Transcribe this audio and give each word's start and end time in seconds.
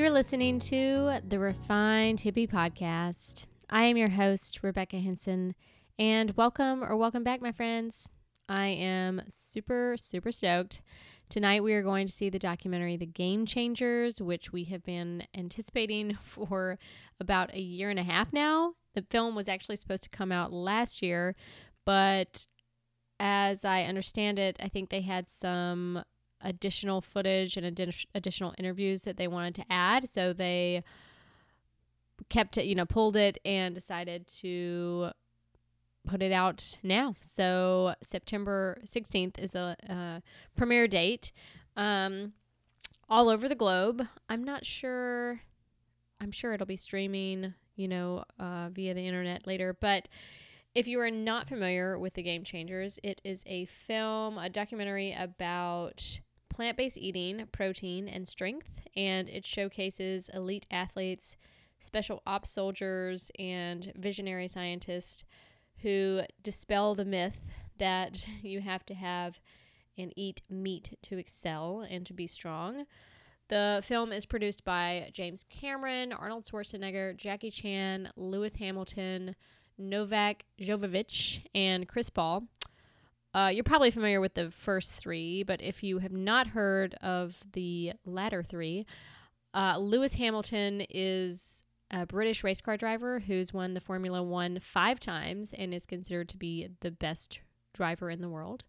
You're 0.00 0.08
listening 0.08 0.58
to 0.60 1.20
the 1.28 1.38
Refined 1.38 2.20
Hippie 2.20 2.48
Podcast. 2.48 3.44
I 3.68 3.82
am 3.82 3.98
your 3.98 4.08
host, 4.08 4.60
Rebecca 4.62 4.96
Henson, 4.96 5.54
and 5.98 6.34
welcome 6.38 6.82
or 6.82 6.96
welcome 6.96 7.22
back, 7.22 7.42
my 7.42 7.52
friends. 7.52 8.08
I 8.48 8.68
am 8.68 9.20
super, 9.28 9.96
super 9.98 10.32
stoked. 10.32 10.80
Tonight, 11.28 11.62
we 11.62 11.74
are 11.74 11.82
going 11.82 12.06
to 12.06 12.12
see 12.14 12.30
the 12.30 12.38
documentary 12.38 12.96
The 12.96 13.04
Game 13.04 13.44
Changers, 13.44 14.22
which 14.22 14.54
we 14.54 14.64
have 14.64 14.82
been 14.82 15.24
anticipating 15.36 16.16
for 16.24 16.78
about 17.20 17.52
a 17.52 17.60
year 17.60 17.90
and 17.90 17.98
a 17.98 18.02
half 18.02 18.32
now. 18.32 18.76
The 18.94 19.04
film 19.10 19.34
was 19.34 19.48
actually 19.48 19.76
supposed 19.76 20.04
to 20.04 20.08
come 20.08 20.32
out 20.32 20.50
last 20.50 21.02
year, 21.02 21.36
but 21.84 22.46
as 23.20 23.66
I 23.66 23.82
understand 23.82 24.38
it, 24.38 24.56
I 24.62 24.68
think 24.68 24.88
they 24.88 25.02
had 25.02 25.28
some 25.28 26.04
additional 26.42 27.00
footage 27.00 27.56
and 27.56 27.66
additional 28.14 28.54
interviews 28.58 29.02
that 29.02 29.16
they 29.16 29.28
wanted 29.28 29.54
to 29.56 29.64
add. 29.70 30.08
So 30.08 30.32
they 30.32 30.82
kept 32.28 32.58
it, 32.58 32.66
you 32.66 32.74
know, 32.74 32.86
pulled 32.86 33.16
it 33.16 33.38
and 33.44 33.74
decided 33.74 34.26
to 34.26 35.10
put 36.06 36.22
it 36.22 36.32
out 36.32 36.76
now. 36.82 37.14
So 37.20 37.94
September 38.02 38.80
16th 38.84 39.38
is 39.38 39.52
the 39.52 39.76
uh, 39.88 40.20
premiere 40.56 40.88
date 40.88 41.32
um, 41.76 42.32
all 43.08 43.28
over 43.28 43.48
the 43.48 43.54
globe. 43.54 44.06
I'm 44.28 44.44
not 44.44 44.64
sure. 44.64 45.40
I'm 46.20 46.30
sure 46.30 46.52
it'll 46.52 46.66
be 46.66 46.76
streaming, 46.76 47.54
you 47.76 47.88
know, 47.88 48.24
uh, 48.38 48.68
via 48.70 48.94
the 48.94 49.06
internet 49.06 49.46
later. 49.46 49.76
But 49.78 50.08
if 50.74 50.86
you 50.86 51.00
are 51.00 51.10
not 51.10 51.48
familiar 51.48 51.98
with 51.98 52.14
the 52.14 52.22
Game 52.22 52.44
Changers, 52.44 52.98
it 53.02 53.20
is 53.24 53.42
a 53.46 53.64
film, 53.64 54.38
a 54.38 54.48
documentary 54.48 55.12
about 55.18 56.20
plant 56.60 56.76
based 56.76 56.98
eating, 56.98 57.48
protein, 57.52 58.06
and 58.06 58.28
strength. 58.28 58.68
And 58.94 59.30
it 59.30 59.46
showcases 59.46 60.28
elite 60.34 60.66
athletes, 60.70 61.38
special 61.78 62.20
ops 62.26 62.50
soldiers, 62.50 63.30
and 63.38 63.90
visionary 63.96 64.46
scientists 64.46 65.24
who 65.78 66.20
dispel 66.42 66.94
the 66.94 67.06
myth 67.06 67.40
that 67.78 68.26
you 68.42 68.60
have 68.60 68.84
to 68.84 68.94
have 68.94 69.40
and 69.96 70.12
eat 70.16 70.42
meat 70.50 70.98
to 71.04 71.16
excel 71.16 71.86
and 71.88 72.04
to 72.04 72.12
be 72.12 72.26
strong. 72.26 72.84
The 73.48 73.80
film 73.82 74.12
is 74.12 74.26
produced 74.26 74.62
by 74.62 75.08
James 75.14 75.46
Cameron, 75.48 76.12
Arnold 76.12 76.44
Schwarzenegger, 76.44 77.16
Jackie 77.16 77.50
Chan, 77.50 78.10
Lewis 78.16 78.56
Hamilton, 78.56 79.34
Novak 79.78 80.44
Djokovic, 80.60 81.40
and 81.54 81.88
Chris 81.88 82.10
Paul. 82.10 82.44
Uh, 83.32 83.50
you're 83.52 83.64
probably 83.64 83.90
familiar 83.90 84.20
with 84.20 84.34
the 84.34 84.50
first 84.50 84.94
three, 84.94 85.42
but 85.42 85.62
if 85.62 85.82
you 85.82 85.98
have 85.98 86.12
not 86.12 86.48
heard 86.48 86.94
of 86.96 87.44
the 87.52 87.92
latter 88.04 88.42
three, 88.42 88.86
uh, 89.54 89.76
Lewis 89.78 90.14
Hamilton 90.14 90.84
is 90.90 91.62
a 91.90 92.06
British 92.06 92.42
race 92.42 92.60
car 92.60 92.76
driver 92.76 93.20
who's 93.20 93.52
won 93.52 93.74
the 93.74 93.80
Formula 93.80 94.22
One 94.22 94.58
five 94.60 94.98
times 95.00 95.52
and 95.52 95.72
is 95.74 95.86
considered 95.86 96.28
to 96.30 96.36
be 96.36 96.68
the 96.80 96.90
best 96.90 97.40
driver 97.72 98.10
in 98.10 98.20
the 98.20 98.28
world. 98.28 98.64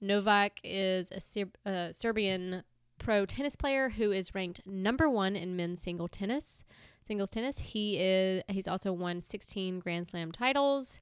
Novak 0.00 0.60
is 0.62 1.10
a, 1.10 1.20
Ser- 1.20 1.52
a 1.64 1.92
Serbian 1.92 2.64
pro 2.98 3.26
tennis 3.26 3.56
player 3.56 3.90
who 3.90 4.12
is 4.12 4.34
ranked 4.34 4.66
number 4.66 5.08
one 5.08 5.36
in 5.36 5.56
men's 5.56 5.82
single 5.82 6.08
tennis. 6.08 6.64
Singles 7.06 7.30
tennis. 7.30 7.58
He 7.58 7.98
is. 7.98 8.42
He's 8.48 8.68
also 8.68 8.92
won 8.92 9.20
16 9.20 9.80
Grand 9.80 10.08
Slam 10.08 10.32
titles. 10.32 11.00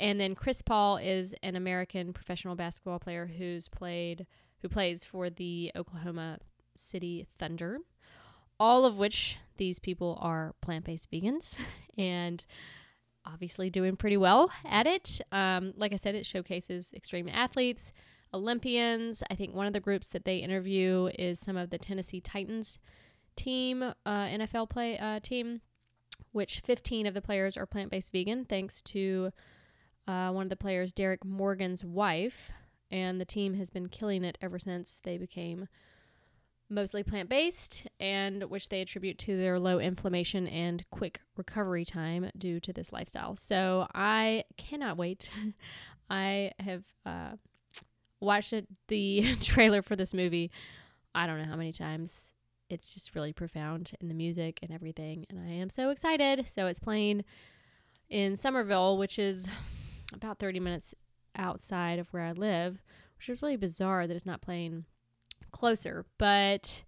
And 0.00 0.20
then 0.20 0.34
Chris 0.34 0.62
Paul 0.62 0.96
is 0.96 1.34
an 1.42 1.56
American 1.56 2.12
professional 2.12 2.56
basketball 2.56 2.98
player 2.98 3.26
who's 3.26 3.68
played 3.68 4.26
who 4.60 4.68
plays 4.68 5.04
for 5.04 5.28
the 5.28 5.70
Oklahoma 5.76 6.38
City 6.74 7.26
Thunder. 7.38 7.78
All 8.58 8.86
of 8.86 8.98
which 8.98 9.36
these 9.56 9.78
people 9.78 10.18
are 10.22 10.54
plant-based 10.62 11.10
vegans 11.10 11.58
and 11.98 12.44
obviously 13.26 13.70
doing 13.70 13.96
pretty 13.96 14.16
well 14.16 14.50
at 14.64 14.86
it. 14.86 15.20
Um, 15.32 15.74
like 15.76 15.92
I 15.92 15.96
said, 15.96 16.14
it 16.14 16.26
showcases 16.26 16.90
extreme 16.94 17.28
athletes, 17.28 17.92
Olympians. 18.32 19.22
I 19.30 19.34
think 19.34 19.54
one 19.54 19.66
of 19.66 19.72
the 19.72 19.80
groups 19.80 20.08
that 20.08 20.24
they 20.24 20.38
interview 20.38 21.10
is 21.18 21.38
some 21.38 21.56
of 21.56 21.70
the 21.70 21.78
Tennessee 21.78 22.20
Titans 22.20 22.78
team, 23.36 23.82
uh, 23.82 23.94
NFL 24.06 24.70
play 24.70 24.98
uh, 24.98 25.20
team, 25.20 25.60
which 26.32 26.60
15 26.60 27.06
of 27.06 27.14
the 27.14 27.22
players 27.22 27.56
are 27.56 27.66
plant-based 27.66 28.12
vegan, 28.12 28.44
thanks 28.44 28.82
to 28.82 29.30
uh, 30.06 30.30
one 30.30 30.44
of 30.44 30.50
the 30.50 30.56
players, 30.56 30.92
Derrick 30.92 31.24
Morgan's 31.24 31.84
wife, 31.84 32.50
and 32.90 33.20
the 33.20 33.24
team 33.24 33.54
has 33.54 33.70
been 33.70 33.88
killing 33.88 34.24
it 34.24 34.38
ever 34.40 34.58
since 34.58 35.00
they 35.02 35.18
became 35.18 35.68
mostly 36.68 37.02
plant 37.02 37.28
based, 37.28 37.86
and 38.00 38.44
which 38.44 38.68
they 38.68 38.80
attribute 38.80 39.18
to 39.18 39.36
their 39.36 39.58
low 39.58 39.78
inflammation 39.78 40.46
and 40.46 40.84
quick 40.90 41.20
recovery 41.36 41.84
time 41.84 42.30
due 42.36 42.60
to 42.60 42.72
this 42.72 42.92
lifestyle. 42.92 43.36
So 43.36 43.86
I 43.94 44.44
cannot 44.56 44.96
wait. 44.96 45.30
I 46.10 46.52
have 46.58 46.84
uh, 47.06 47.36
watched 48.20 48.52
it, 48.52 48.66
the 48.88 49.34
trailer 49.40 49.82
for 49.82 49.96
this 49.96 50.12
movie. 50.12 50.50
I 51.14 51.26
don't 51.26 51.38
know 51.38 51.48
how 51.48 51.56
many 51.56 51.72
times. 51.72 52.32
It's 52.70 52.90
just 52.90 53.14
really 53.14 53.32
profound 53.32 53.92
in 54.00 54.08
the 54.08 54.14
music 54.14 54.58
and 54.62 54.72
everything, 54.72 55.26
and 55.28 55.38
I 55.38 55.52
am 55.52 55.70
so 55.70 55.90
excited. 55.90 56.46
So 56.48 56.66
it's 56.66 56.80
playing 56.80 57.24
in 58.08 58.36
Summerville, 58.36 58.96
which 58.96 59.18
is 59.18 59.46
about 60.16 60.38
30 60.38 60.60
minutes 60.60 60.94
outside 61.36 61.98
of 61.98 62.08
where 62.08 62.22
I 62.22 62.32
live, 62.32 62.82
which 63.18 63.28
is 63.28 63.42
really 63.42 63.56
bizarre 63.56 64.06
that 64.06 64.14
it's 64.14 64.26
not 64.26 64.40
playing 64.40 64.84
closer. 65.50 66.04
But 66.18 66.84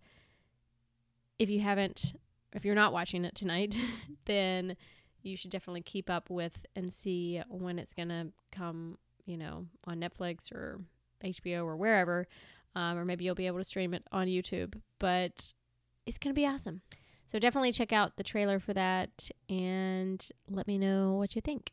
if 1.39 1.49
you 1.49 1.61
haven't, 1.61 2.15
if 2.53 2.65
you're 2.65 2.75
not 2.75 2.93
watching 2.93 3.25
it 3.25 3.35
tonight, 3.35 3.77
then 4.25 4.77
you 5.23 5.37
should 5.37 5.51
definitely 5.51 5.83
keep 5.83 6.09
up 6.09 6.31
with 6.31 6.67
and 6.75 6.93
see 6.93 7.43
when 7.49 7.79
it's 7.79 7.95
going 7.95 8.09
to 8.09 8.29
come, 8.53 8.99
you 9.25 9.37
know, 9.37 9.67
on 9.85 10.01
Netflix 10.01 10.53
or 10.53 10.81
HBO 11.25 11.65
or 11.65 11.77
wherever. 11.77 12.29
Um, 12.75 12.99
or 12.99 13.05
maybe 13.05 13.25
you'll 13.25 13.35
be 13.35 13.47
able 13.47 13.59
to 13.59 13.65
stream 13.65 13.95
it 13.95 14.05
on 14.13 14.27
YouTube. 14.27 14.75
But 14.99 15.53
it's 16.05 16.19
going 16.19 16.35
to 16.35 16.39
be 16.39 16.47
awesome. 16.47 16.83
So 17.27 17.39
definitely 17.39 17.73
check 17.73 17.93
out 17.93 18.17
the 18.17 18.23
trailer 18.23 18.61
for 18.61 18.73
that 18.75 19.31
and 19.49 20.25
let 20.49 20.69
me 20.69 20.79
know 20.79 21.15
what 21.15 21.35
you 21.35 21.41
think. 21.41 21.73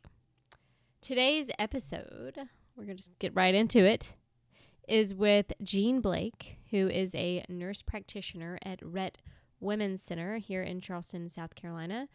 Today's 1.04 1.50
episode, 1.58 2.38
we're 2.74 2.84
going 2.84 2.96
to 2.96 3.02
just 3.02 3.18
get 3.18 3.34
right 3.34 3.54
into 3.54 3.84
it, 3.84 4.14
is 4.88 5.12
with 5.12 5.52
Gene 5.62 6.00
Blake, 6.00 6.56
who 6.70 6.88
is 6.88 7.14
a 7.14 7.44
nurse 7.46 7.82
practitioner 7.82 8.58
at 8.64 8.78
Rhett 8.82 9.18
Women's 9.60 10.02
Center 10.02 10.38
here 10.38 10.62
in 10.62 10.80
Charleston, 10.80 11.28
South 11.28 11.56
Carolina. 11.56 12.08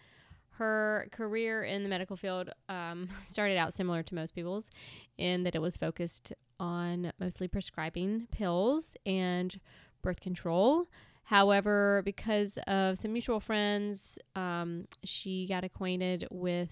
Her 0.54 1.08
career 1.12 1.64
in 1.64 1.84
the 1.84 1.90
medical 1.90 2.18
field 2.18 2.50
um, 2.68 3.10
started 3.24 3.58
out 3.58 3.76
similar 3.76 4.02
to 4.02 4.16
most 4.16 4.34
people's, 4.34 4.72
in 5.20 5.44
that 5.44 5.54
it 5.54 5.62
was 5.62 5.78
focused 5.78 6.34
on 6.60 7.12
mostly 7.20 7.48
prescribing 7.48 8.26
pills 8.32 8.98
and 9.06 9.60
birth 10.02 10.20
control. 10.20 10.88
However, 11.26 12.02
because 12.06 12.58
of 12.66 12.98
some 12.98 13.14
mutual 13.14 13.40
friends, 13.40 14.18
um, 14.36 14.86
she 15.04 15.46
got 15.46 15.64
acquainted 15.64 16.28
with 16.32 16.72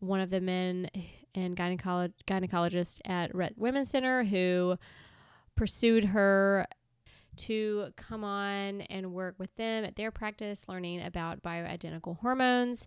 one 0.00 0.20
of 0.20 0.28
the 0.28 0.40
men 0.42 0.90
and 1.38 1.56
gynecolo- 1.56 2.12
gynecologist 2.26 3.00
at 3.04 3.34
Rhett 3.34 3.56
Women's 3.56 3.90
Center 3.90 4.24
who 4.24 4.76
pursued 5.56 6.04
her 6.04 6.66
to 7.36 7.92
come 7.96 8.24
on 8.24 8.82
and 8.82 9.12
work 9.12 9.36
with 9.38 9.54
them 9.56 9.84
at 9.84 9.96
their 9.96 10.10
practice, 10.10 10.64
learning 10.68 11.02
about 11.02 11.42
bioidentical 11.42 12.18
hormones. 12.18 12.86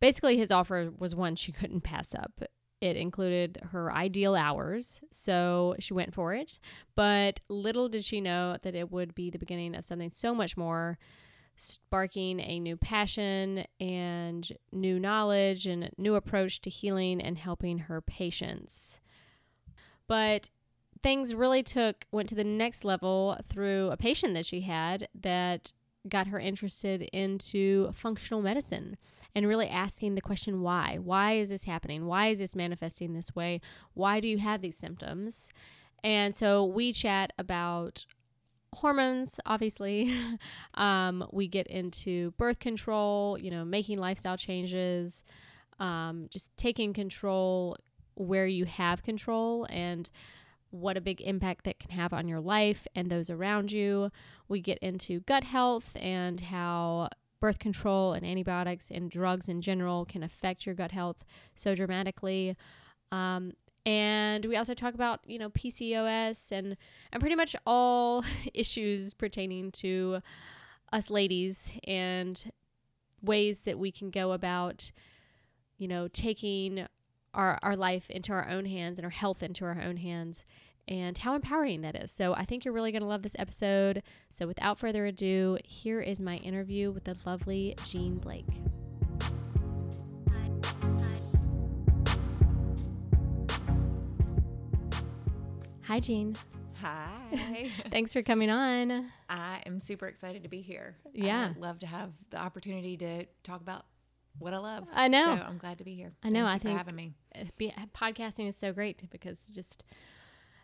Basically, 0.00 0.36
his 0.36 0.50
offer 0.50 0.90
was 0.98 1.14
one 1.14 1.36
she 1.36 1.52
couldn't 1.52 1.82
pass 1.82 2.14
up. 2.14 2.42
It 2.80 2.96
included 2.96 3.58
her 3.70 3.92
ideal 3.92 4.34
hours, 4.34 5.00
so 5.12 5.76
she 5.78 5.94
went 5.94 6.14
for 6.14 6.34
it. 6.34 6.58
But 6.96 7.38
little 7.48 7.88
did 7.88 8.04
she 8.04 8.20
know 8.20 8.56
that 8.62 8.74
it 8.74 8.90
would 8.90 9.14
be 9.14 9.30
the 9.30 9.38
beginning 9.38 9.76
of 9.76 9.84
something 9.84 10.10
so 10.10 10.34
much 10.34 10.56
more 10.56 10.98
sparking 11.56 12.40
a 12.40 12.58
new 12.58 12.76
passion 12.76 13.64
and 13.78 14.52
new 14.72 14.98
knowledge 14.98 15.66
and 15.66 15.90
new 15.98 16.14
approach 16.14 16.60
to 16.62 16.70
healing 16.70 17.20
and 17.20 17.38
helping 17.38 17.78
her 17.78 18.00
patients. 18.00 19.00
But 20.06 20.50
things 21.02 21.34
really 21.34 21.62
took 21.62 22.06
went 22.12 22.28
to 22.28 22.34
the 22.34 22.44
next 22.44 22.84
level 22.84 23.38
through 23.48 23.90
a 23.90 23.96
patient 23.96 24.34
that 24.34 24.46
she 24.46 24.62
had 24.62 25.08
that 25.20 25.72
got 26.08 26.28
her 26.28 26.38
interested 26.38 27.02
into 27.12 27.92
functional 27.92 28.42
medicine 28.42 28.96
and 29.34 29.46
really 29.46 29.68
asking 29.68 30.14
the 30.14 30.20
question 30.20 30.60
why? 30.60 30.98
Why 31.02 31.34
is 31.34 31.48
this 31.48 31.64
happening? 31.64 32.06
Why 32.06 32.28
is 32.28 32.38
this 32.38 32.56
manifesting 32.56 33.14
this 33.14 33.34
way? 33.34 33.60
Why 33.94 34.20
do 34.20 34.28
you 34.28 34.38
have 34.38 34.60
these 34.60 34.76
symptoms? 34.76 35.48
And 36.04 36.34
so 36.34 36.64
we 36.64 36.92
chat 36.92 37.32
about 37.38 38.04
hormones, 38.74 39.38
obviously. 39.46 40.14
um, 40.74 41.26
we 41.32 41.48
get 41.48 41.66
into 41.66 42.32
birth 42.32 42.58
control, 42.58 43.38
you 43.38 43.50
know, 43.50 43.64
making 43.64 43.98
lifestyle 43.98 44.36
changes, 44.36 45.24
um, 45.78 46.26
just 46.30 46.56
taking 46.56 46.92
control 46.92 47.76
where 48.14 48.46
you 48.46 48.64
have 48.64 49.02
control 49.02 49.66
and 49.70 50.10
what 50.70 50.96
a 50.96 51.00
big 51.00 51.20
impact 51.20 51.64
that 51.64 51.78
can 51.78 51.90
have 51.90 52.12
on 52.12 52.28
your 52.28 52.40
life 52.40 52.86
and 52.94 53.10
those 53.10 53.28
around 53.28 53.70
you. 53.70 54.10
We 54.48 54.60
get 54.60 54.78
into 54.78 55.20
gut 55.20 55.44
health 55.44 55.90
and 55.96 56.40
how 56.40 57.10
birth 57.40 57.58
control 57.58 58.12
and 58.12 58.24
antibiotics 58.24 58.88
and 58.90 59.10
drugs 59.10 59.48
in 59.48 59.60
general 59.60 60.04
can 60.04 60.22
affect 60.22 60.64
your 60.64 60.74
gut 60.74 60.92
health 60.92 61.24
so 61.54 61.74
dramatically. 61.74 62.56
Um, 63.10 63.52
and 63.84 64.44
we 64.44 64.56
also 64.56 64.74
talk 64.74 64.94
about, 64.94 65.20
you 65.26 65.38
know, 65.38 65.50
PCOS 65.50 66.52
and, 66.52 66.76
and 67.12 67.20
pretty 67.20 67.34
much 67.34 67.56
all 67.66 68.24
issues 68.54 69.14
pertaining 69.14 69.72
to 69.72 70.20
us 70.92 71.10
ladies 71.10 71.72
and 71.84 72.52
ways 73.22 73.60
that 73.60 73.78
we 73.78 73.90
can 73.90 74.10
go 74.10 74.32
about, 74.32 74.92
you 75.78 75.88
know, 75.88 76.08
taking 76.08 76.86
our, 77.34 77.58
our 77.62 77.76
life 77.76 78.10
into 78.10 78.32
our 78.32 78.48
own 78.48 78.66
hands 78.66 78.98
and 78.98 79.04
our 79.04 79.10
health 79.10 79.42
into 79.42 79.64
our 79.64 79.80
own 79.80 79.96
hands 79.96 80.44
and 80.88 81.18
how 81.18 81.34
empowering 81.34 81.80
that 81.82 81.96
is. 81.96 82.10
So 82.10 82.34
I 82.34 82.44
think 82.44 82.64
you're 82.64 82.74
really 82.74 82.92
going 82.92 83.02
to 83.02 83.08
love 83.08 83.22
this 83.22 83.36
episode. 83.38 84.02
So 84.30 84.46
without 84.46 84.78
further 84.78 85.06
ado, 85.06 85.58
here 85.64 86.00
is 86.00 86.20
my 86.20 86.36
interview 86.36 86.90
with 86.90 87.04
the 87.04 87.16
lovely 87.24 87.74
Gene 87.86 88.18
Blake. 88.18 88.46
Hi, 95.92 96.00
Gene. 96.00 96.34
Hi. 96.80 97.68
Thanks 97.90 98.14
for 98.14 98.22
coming 98.22 98.48
on. 98.48 99.10
I 99.28 99.60
am 99.66 99.78
super 99.78 100.06
excited 100.06 100.42
to 100.42 100.48
be 100.48 100.62
here. 100.62 100.96
Yeah. 101.12 101.52
I 101.54 101.60
love 101.60 101.80
to 101.80 101.86
have 101.86 102.12
the 102.30 102.38
opportunity 102.38 102.96
to 102.96 103.26
talk 103.42 103.60
about 103.60 103.84
what 104.38 104.54
I 104.54 104.56
love. 104.56 104.84
I 104.90 105.08
know. 105.08 105.36
So 105.36 105.42
I'm 105.42 105.58
glad 105.58 105.76
to 105.76 105.84
be 105.84 105.94
here. 105.94 106.14
I 106.22 106.30
know, 106.30 106.46
I 106.46 106.56
for 106.56 106.64
think- 106.64 106.78
having 106.78 106.96
me. 106.96 107.12
Be, 107.58 107.74
podcasting 107.94 108.48
is 108.48 108.56
so 108.56 108.72
great 108.72 109.02
because 109.10 109.44
just 109.54 109.84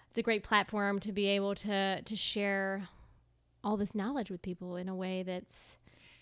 it's 0.09 0.17
a 0.17 0.23
great 0.23 0.45
platform 0.45 0.99
to 1.01 1.13
be 1.13 1.27
able 1.27 1.55
to 1.57 2.01
to 2.01 2.17
share 2.17 2.89
all 3.63 3.77
this 3.77 3.95
knowledge 3.95 4.31
with 4.31 4.41
people 4.41 4.77
in 4.77 4.89
a 4.89 4.95
way 4.95 5.25
that's 5.25 5.77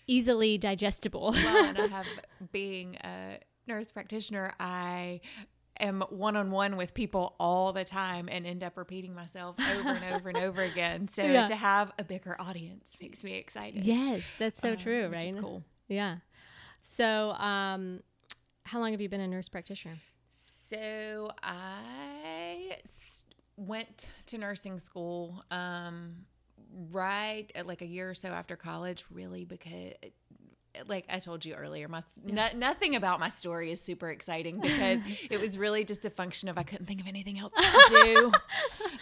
easily 0.05 0.57
digestible. 0.57 1.31
Well, 1.31 1.63
and 1.65 1.77
I 1.77 1.87
have 1.95 2.07
being 2.51 2.95
a 3.05 3.39
nurse 3.67 3.89
practitioner, 3.89 4.53
I 4.59 5.21
am 5.79 6.01
one 6.09 6.35
on 6.35 6.51
one 6.51 6.77
with 6.77 6.93
people 6.93 7.35
all 7.39 7.73
the 7.73 7.83
time 7.85 8.29
and 8.31 8.45
end 8.45 8.63
up 8.63 8.77
repeating 8.77 9.13
myself 9.13 9.55
over 9.59 9.89
and 9.89 10.03
over 10.15 10.29
and 10.29 10.37
over 10.37 10.61
again. 10.61 11.07
So 11.07 11.23
Yeah. 11.31 11.45
to 11.45 11.55
have 11.55 11.91
a 11.97 12.03
bigger 12.03 12.35
audience 12.39 12.95
makes 13.01 13.23
me 13.23 13.35
excited. 13.35 13.85
yes, 13.85 14.21
that's 14.37 14.59
so 14.61 14.73
uh, 14.73 14.75
true, 14.75 15.09
right? 15.09 15.35
cool. 15.37 15.63
Yeah. 15.87 16.17
So, 16.81 17.31
um, 17.31 18.01
how 18.63 18.79
long 18.79 18.91
have 18.91 19.01
you 19.01 19.09
been 19.09 19.21
a 19.21 19.27
nurse 19.27 19.49
practitioner? 19.49 19.97
So 20.29 21.31
I 21.41 22.77
went 23.55 24.07
to 24.27 24.37
nursing 24.37 24.79
school 24.79 25.43
um, 25.51 26.25
right 26.91 27.49
at 27.55 27.67
like 27.67 27.81
a 27.81 27.85
year 27.85 28.09
or 28.09 28.13
so 28.13 28.29
after 28.29 28.55
college, 28.55 29.05
really 29.11 29.45
because. 29.45 29.93
Like 30.87 31.05
I 31.09 31.19
told 31.19 31.45
you 31.45 31.53
earlier, 31.55 31.87
my 31.87 32.01
no, 32.25 32.47
nothing 32.55 32.95
about 32.95 33.19
my 33.19 33.29
story 33.29 33.71
is 33.71 33.81
super 33.81 34.09
exciting 34.09 34.59
because 34.61 35.01
it 35.29 35.39
was 35.41 35.57
really 35.57 35.83
just 35.83 36.05
a 36.05 36.09
function 36.09 36.49
of 36.49 36.57
I 36.57 36.63
couldn't 36.63 36.85
think 36.85 37.01
of 37.01 37.07
anything 37.07 37.39
else 37.39 37.53
to 37.55 37.89
do. 38.03 38.31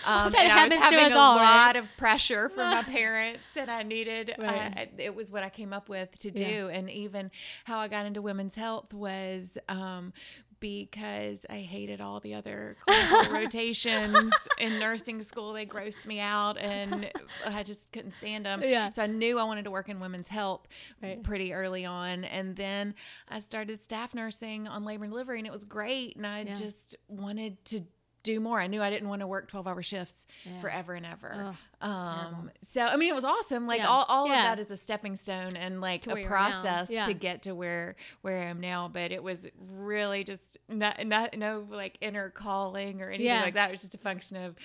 Um, 0.07 0.35
and 0.35 0.51
I 0.51 0.67
was 0.67 0.73
having 0.77 1.13
a 1.13 1.17
all, 1.17 1.35
right? 1.37 1.43
lot 1.65 1.75
of 1.77 1.87
pressure 1.97 2.49
from 2.49 2.69
my 2.69 2.83
parents, 2.99 3.41
and 3.55 3.71
I 3.71 3.81
needed. 3.81 4.35
Right. 4.37 4.49
I, 4.49 4.81
I- 4.81 4.89
it 4.97 5.15
was 5.15 5.31
what 5.31 5.41
I 5.41 5.49
came 5.49 5.73
up 5.73 5.89
with 5.89 6.11
to 6.19 6.29
do, 6.31 6.43
Yeah. 6.43 6.67
and 6.67 6.89
even 6.91 7.31
how 7.63 7.79
I 7.79 7.87
got 7.87 8.05
into 8.05 8.21
women's 8.21 8.53
health 8.55 8.93
was 8.93 9.57
um, 9.67 10.13
because 10.59 11.45
I 11.49 11.57
hated 11.57 12.01
all 12.01 12.19
the 12.19 12.33
other 12.35 12.77
rotations 13.31 14.31
in 14.57 14.79
nursing 14.79 15.21
school. 15.21 15.53
They 15.53 15.65
grossed 15.65 16.05
me 16.05 16.19
out, 16.19 16.57
and 16.57 17.09
I 17.45 17.63
just 17.63 17.91
couldn't 17.91 18.15
stand 18.15 18.45
them. 18.45 18.61
Yeah. 18.63 18.91
So 18.91 19.03
I 19.03 19.07
knew 19.07 19.37
I 19.39 19.43
wanted 19.43 19.65
to 19.65 19.71
work 19.71 19.89
in 19.89 19.99
women's 19.99 20.27
health 20.27 20.67
Right. 21.01 21.21
pretty 21.23 21.53
early 21.53 21.85
on, 21.85 22.23
and 22.23 22.55
then 22.55 22.95
I 23.29 23.39
started 23.39 23.83
staff 23.83 24.13
nursing 24.13 24.67
on 24.67 24.83
labor 24.85 25.03
and 25.03 25.11
delivery, 25.11 25.39
and 25.39 25.47
it 25.47 25.53
was 25.53 25.65
great. 25.65 26.15
And 26.15 26.25
I 26.25 26.41
Yeah. 26.41 26.53
just 26.53 26.95
wanted 27.07 27.63
to 27.65 27.81
do 28.25 28.39
more. 28.41 28.59
I 28.59 28.67
knew 28.67 28.81
I 28.81 28.89
didn't 28.89 29.07
want 29.07 29.21
to 29.21 29.27
work 29.27 29.47
12 29.47 29.67
hour 29.67 29.81
shifts 29.81 30.25
Yeah. 30.43 30.59
forever 30.59 30.93
and 30.93 31.05
ever. 31.05 31.55
Um, 31.79 32.51
so, 32.67 32.81
I 32.81 32.97
mean, 32.97 33.09
it 33.09 33.15
was 33.15 33.23
awesome. 33.23 33.67
Like 33.67 33.79
Yeah. 33.79 33.87
all, 33.87 34.05
all 34.09 34.27
Yeah. 34.27 34.51
of 34.51 34.57
that 34.57 34.59
is 34.59 34.71
a 34.71 34.77
stepping 34.77 35.15
stone 35.15 35.55
and 35.55 35.79
like 35.79 36.01
To 36.03 36.15
a 36.17 36.25
process 36.25 36.89
to 36.89 37.13
get 37.13 37.43
to 37.43 37.55
where, 37.55 37.95
where 38.21 38.39
I 38.39 38.45
am 38.45 38.59
now. 38.59 38.89
But 38.89 39.11
it 39.11 39.23
was 39.23 39.45
really 39.71 40.23
just 40.23 40.57
not, 40.67 41.05
not 41.05 41.37
no 41.37 41.65
like 41.69 41.97
inner 42.01 42.29
calling 42.31 43.01
or 43.01 43.09
anything 43.09 43.41
like 43.41 43.53
that. 43.53 43.69
It 43.69 43.71
was 43.71 43.81
just 43.81 43.95
a 43.95 43.99
function 43.99 44.37
of 44.37 44.55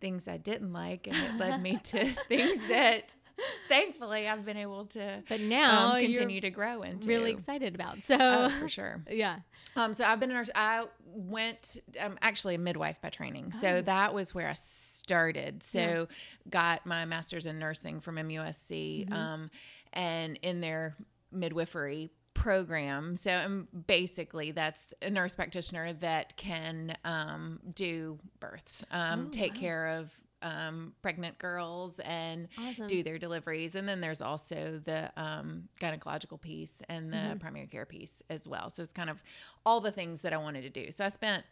things 0.00 0.28
I 0.28 0.36
didn't 0.36 0.72
like. 0.72 1.06
And 1.08 1.16
it 1.16 1.34
led 1.36 1.60
me 1.60 1.78
to 1.84 2.06
things 2.28 2.58
that 2.68 3.14
thankfully 3.68 4.26
I've 4.28 4.44
been 4.44 4.56
able 4.56 4.86
to 4.86 5.22
But 5.28 5.40
now 5.40 5.94
um, 5.94 6.00
continue 6.00 6.40
to 6.40 6.50
grow 6.50 6.82
into. 6.82 7.08
really 7.08 7.30
excited 7.32 7.74
about. 7.74 7.98
So, 8.04 8.16
Oh, 8.20 8.48
for 8.60 8.68
sure. 8.78 9.02
yeah. 9.10 9.40
Um, 9.76 9.94
so 9.94 10.04
I've 10.04 10.20
been 10.20 10.30
a 10.30 10.34
nurse. 10.34 10.50
I 10.54 10.84
went, 11.06 11.76
I'm 12.00 12.18
actually 12.22 12.54
a 12.54 12.58
midwife 12.58 13.00
by 13.00 13.10
training. 13.10 13.52
Oh. 13.54 13.58
So 13.60 13.82
that 13.82 14.12
was 14.14 14.34
where 14.34 14.48
I 14.48 14.54
started. 14.54 15.62
So 15.62 16.08
got 16.50 16.84
my 16.86 17.04
master's 17.04 17.46
in 17.46 17.58
nursing 17.58 18.00
from 18.00 18.16
MUSC 18.16 19.04
Mm-hmm. 19.06 19.12
um, 19.12 19.50
and 19.92 20.38
in 20.42 20.60
their 20.60 20.96
midwifery 21.32 22.10
program. 22.34 23.16
So 23.16 23.30
I'm 23.32 23.68
basically 23.86 24.52
that's 24.52 24.92
a 25.02 25.10
nurse 25.10 25.34
practitioner 25.34 25.92
that 25.94 26.36
can 26.36 26.94
um, 27.04 27.58
do 27.74 28.18
births, 28.40 28.84
um, 28.90 29.26
Oh, 29.26 29.30
take 29.30 29.54
wow. 29.54 29.60
care 29.60 29.86
of 29.98 30.10
um, 30.42 30.92
pregnant 31.02 31.38
girls 31.38 31.98
and 32.04 32.48
Awesome. 32.58 32.86
do 32.88 33.02
their 33.02 33.18
deliveries. 33.18 33.74
And 33.74 33.88
then 33.88 34.00
there's 34.00 34.20
also 34.20 34.80
the 34.84 35.10
um, 35.16 35.68
gynecological 35.80 36.40
piece 36.40 36.82
and 36.88 37.12
the 37.12 37.16
Mm-hmm. 37.16 37.38
primary 37.38 37.66
care 37.66 37.86
piece 37.86 38.22
as 38.30 38.46
well. 38.48 38.70
So 38.70 38.82
it's 38.82 38.92
kind 38.92 39.10
of 39.10 39.22
all 39.66 39.80
the 39.80 39.92
things 39.92 40.22
that 40.22 40.32
I 40.32 40.36
wanted 40.36 40.62
to 40.62 40.70
do. 40.70 40.90
So 40.90 41.04
I 41.04 41.08
spent 41.08 41.44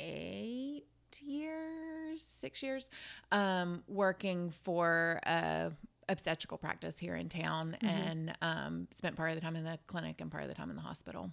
eight 0.00 0.84
years, 1.20 2.22
six 2.22 2.62
years, 2.62 2.88
um, 3.32 3.82
working 3.88 4.50
for 4.64 5.20
a 5.24 5.72
obstetrical 6.08 6.58
practice 6.58 6.98
here 6.98 7.14
in 7.14 7.28
town 7.28 7.76
Mm-hmm. 7.82 7.86
and 7.88 8.36
um, 8.42 8.88
spent 8.90 9.14
part 9.16 9.30
of 9.30 9.36
the 9.36 9.40
time 9.40 9.54
in 9.56 9.64
the 9.64 9.78
clinic 9.86 10.20
and 10.20 10.30
part 10.30 10.42
of 10.42 10.48
the 10.48 10.54
time 10.54 10.70
in 10.70 10.76
the 10.76 10.82
hospital. 10.82 11.30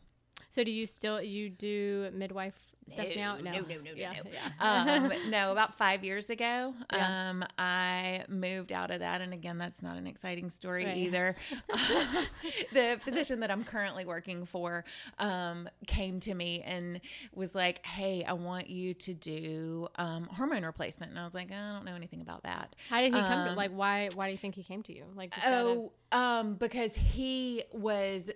So, 0.49 0.63
do 0.63 0.71
you 0.71 0.87
still 0.87 1.21
you 1.21 1.49
do 1.49 2.09
midwife 2.13 2.55
stuff 2.89 3.07
now? 3.17 3.35
No, 3.37 3.51
no, 3.51 3.59
no, 3.59 3.75
no, 3.83 3.91
yeah, 3.95 4.13
no. 4.23 4.31
Yeah. 4.31 5.09
um, 5.11 5.11
no, 5.29 5.51
about 5.51 5.77
five 5.77 6.03
years 6.05 6.29
ago, 6.29 6.73
Yeah. 6.93 7.29
um, 7.29 7.43
I 7.57 8.23
moved 8.29 8.71
out 8.71 8.89
of 8.91 8.99
that. 9.01 9.19
And 9.21 9.33
again, 9.33 9.57
that's 9.57 9.81
not 9.81 9.97
an 9.97 10.07
exciting 10.07 10.49
story 10.49 10.85
Right. 10.85 10.95
either. 10.97 11.35
the 12.73 12.99
physician 13.03 13.41
that 13.41 13.51
I'm 13.51 13.63
currently 13.63 14.05
working 14.05 14.45
for 14.45 14.85
um, 15.19 15.67
came 15.85 16.19
to 16.21 16.33
me 16.33 16.63
and 16.65 17.01
was 17.33 17.53
like, 17.55 17.85
Hey, 17.85 18.23
I 18.23 18.33
want 18.33 18.69
you 18.69 18.93
to 18.93 19.13
do 19.13 19.87
um, 19.95 20.23
hormone 20.31 20.63
replacement. 20.63 21.11
And 21.11 21.19
I 21.19 21.25
was 21.25 21.33
like, 21.33 21.51
I 21.51 21.73
don't 21.73 21.85
know 21.85 21.95
anything 21.95 22.21
about 22.21 22.43
that. 22.43 22.75
How 22.89 23.01
did 23.01 23.13
he 23.13 23.19
come 23.19 23.45
to 23.45 23.51
Um, 23.51 23.55
like? 23.57 23.71
Why? 23.71 24.09
Why 24.15 24.27
do 24.27 24.31
you 24.31 24.37
think 24.37 24.55
he 24.55 24.63
came 24.63 24.81
to 24.83 24.93
you? 24.95 25.03
Like, 25.15 25.35
of- 25.37 25.43
Oh, 25.45 25.91
um, 26.11 26.55
because 26.55 26.95
he 26.95 27.63
was 27.73 28.31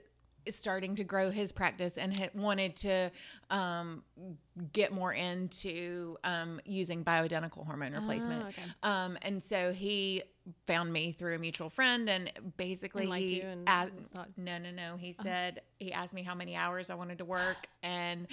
starting 0.49 0.95
to 0.95 1.03
grow 1.03 1.29
his 1.29 1.51
practice 1.51 1.97
and 1.97 2.15
had 2.15 2.33
wanted 2.33 2.75
to 2.77 3.11
um, 3.49 4.03
get 4.73 4.91
more 4.91 5.13
into 5.13 6.17
um, 6.23 6.59
using 6.65 7.03
bioidentical 7.03 7.65
hormone 7.65 7.93
replacement. 7.93 8.43
Oh, 8.43 8.47
okay. 8.47 8.63
Um, 8.83 9.17
and 9.21 9.41
so 9.41 9.71
he 9.71 10.23
found 10.65 10.91
me 10.91 11.11
through 11.11 11.35
a 11.35 11.39
mutual 11.39 11.69
friend, 11.69 12.09
and 12.09 12.31
basically 12.57 13.03
And 13.03 13.09
liked 13.09 13.23
he 13.23 13.43
asked, 13.67 13.93
no, 14.37 14.57
no, 14.57 14.71
no. 14.71 14.97
He 14.97 15.13
said 15.21 15.61
he 15.79 15.93
asked 15.93 16.13
me 16.13 16.23
how 16.23 16.35
many 16.35 16.55
hours 16.55 16.89
I 16.89 16.95
wanted 16.95 17.19
to 17.19 17.25
work, 17.25 17.67
and 17.83 18.27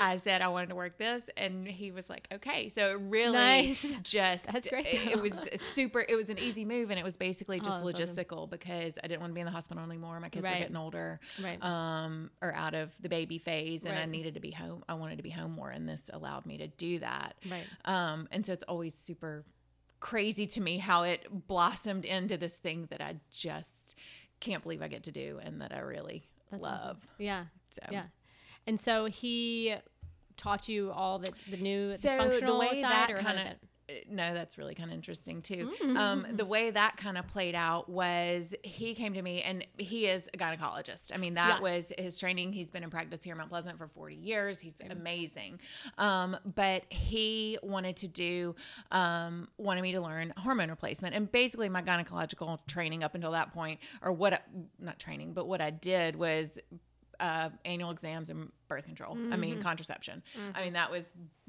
I 0.00 0.16
said 0.16 0.40
I 0.42 0.48
wanted 0.48 0.70
to 0.70 0.74
work 0.74 0.96
this, 0.98 1.22
and 1.36 1.66
he 1.66 1.90
was 1.90 2.08
like, 2.08 2.26
okay. 2.32 2.68
So 2.70 2.92
it 2.92 3.00
really 3.00 3.32
Nice. 3.32 3.84
just 4.02 4.46
That's 4.46 4.66
great, 4.66 4.86
It, 4.86 5.04
though. 5.04 5.10
it 5.12 5.20
was 5.20 5.34
super. 5.60 6.04
It 6.08 6.14
was 6.16 6.30
an 6.30 6.38
easy 6.38 6.64
move, 6.64 6.90
and 6.90 6.98
it 6.98 7.04
was 7.04 7.16
basically 7.16 7.60
Oh, 7.60 7.64
just 7.64 7.84
awesome. 7.84 7.88
logistical 7.92 8.48
because 8.48 8.98
I 9.02 9.06
didn't 9.06 9.20
want 9.20 9.30
to 9.30 9.34
be 9.34 9.40
in 9.40 9.46
the 9.46 9.52
hospital 9.52 9.82
anymore. 9.84 10.18
My 10.20 10.28
kids 10.28 10.44
Right. 10.44 10.54
were 10.54 10.58
getting 10.60 10.76
older, 10.76 11.20
Right. 11.38 11.62
um, 11.62 12.30
or 12.40 12.54
out 12.54 12.74
of 12.74 12.90
the 13.00 13.08
baby 13.08 13.38
phase, 13.38 13.84
and 13.84 13.96
I 13.98 14.06
needed 14.06 14.34
to 14.34 14.40
be 14.40 14.50
home. 14.50 14.82
I 14.88 14.94
wanted 14.94 15.16
to 15.16 15.22
be 15.22 15.30
home 15.30 15.52
more, 15.52 15.70
and 15.70 15.88
this 15.88 16.02
allowed 16.12 16.46
me 16.46 16.58
to 16.58 16.66
do 16.68 16.98
that. 17.00 17.34
right. 17.48 17.68
Um, 17.84 18.28
and 18.32 18.44
so 18.46 18.52
it's 18.52 18.64
always 18.64 18.94
super 18.94 19.44
crazy 20.00 20.46
to 20.46 20.60
me 20.60 20.78
how 20.78 21.04
it 21.04 21.26
blossomed 21.46 22.04
into 22.04 22.36
this 22.36 22.56
thing 22.56 22.86
that 22.90 23.00
I 23.00 23.16
just 23.30 23.94
can't 24.40 24.62
believe 24.62 24.82
I 24.82 24.88
get 24.88 25.04
to 25.04 25.12
do 25.12 25.38
and 25.42 25.60
that 25.60 25.72
I 25.72 25.78
really 25.78 26.24
That's 26.50 26.62
awesome. 26.62 26.78
love. 26.86 27.06
Yeah. 27.18 27.44
So 27.70 27.82
Yeah. 27.90 28.04
And 28.66 28.78
so 28.78 29.06
he 29.06 29.74
taught 30.36 30.68
you 30.68 30.90
all 30.92 31.18
the 31.18 31.32
the 31.50 31.56
new 31.56 31.80
So 31.82 32.10
the 32.10 32.16
functional 32.18 32.58
way 32.58 32.82
side, 32.82 32.90
that 32.90 33.10
or 33.10 33.16
kind 33.18 33.38
of 33.38 33.44
that? 33.44 33.58
no, 34.08 34.32
that's 34.32 34.56
really 34.56 34.74
kind 34.74 34.88
of 34.90 34.94
interesting 34.94 35.42
too. 35.42 35.70
Mm. 35.82 35.96
Um, 35.98 36.26
the 36.32 36.46
way 36.46 36.70
that 36.70 36.96
kind 36.96 37.18
of 37.18 37.26
played 37.28 37.54
out 37.54 37.88
was 37.90 38.54
he 38.62 38.94
came 38.94 39.12
to 39.14 39.20
me, 39.20 39.42
and 39.42 39.66
he 39.76 40.06
is 40.06 40.28
a 40.32 40.38
gynecologist. 40.38 41.10
I 41.12 41.18
mean, 41.18 41.34
that 41.34 41.56
Yeah. 41.56 41.60
was 41.60 41.92
his 41.98 42.18
training. 42.18 42.54
He's 42.54 42.70
been 42.70 42.82
in 42.84 42.90
practice 42.90 43.22
here 43.22 43.32
in 43.32 43.38
Mount 43.38 43.50
Pleasant 43.50 43.76
for 43.76 43.88
40 43.88 44.14
years. 44.14 44.60
He's 44.60 44.74
amazing. 44.88 45.60
Um, 45.98 46.36
but 46.54 46.84
he 46.90 47.58
wanted 47.62 47.96
to 47.98 48.08
do, 48.08 48.54
um, 48.92 49.48
wanted 49.58 49.82
me 49.82 49.92
to 49.92 50.00
learn 50.00 50.32
hormone 50.38 50.70
replacement. 50.70 51.14
And 51.14 51.30
basically, 51.30 51.68
my 51.68 51.82
gynecological 51.82 52.60
training 52.66 53.04
up 53.04 53.14
until 53.14 53.32
that 53.32 53.52
point, 53.52 53.78
or 54.00 54.12
what, 54.12 54.32
I, 54.32 54.40
not 54.78 54.98
training, 54.98 55.34
but 55.34 55.46
what 55.46 55.60
I 55.60 55.70
did 55.70 56.16
was 56.16 56.58
uh, 57.22 57.48
annual 57.64 57.90
exams 57.92 58.28
and 58.30 58.50
birth 58.68 58.84
control. 58.84 59.16
I 59.30 59.36
mean, 59.36 59.62
contraception. 59.62 60.22
I 60.54 60.64
mean, 60.64 60.72
that 60.72 60.90
was 60.90 61.04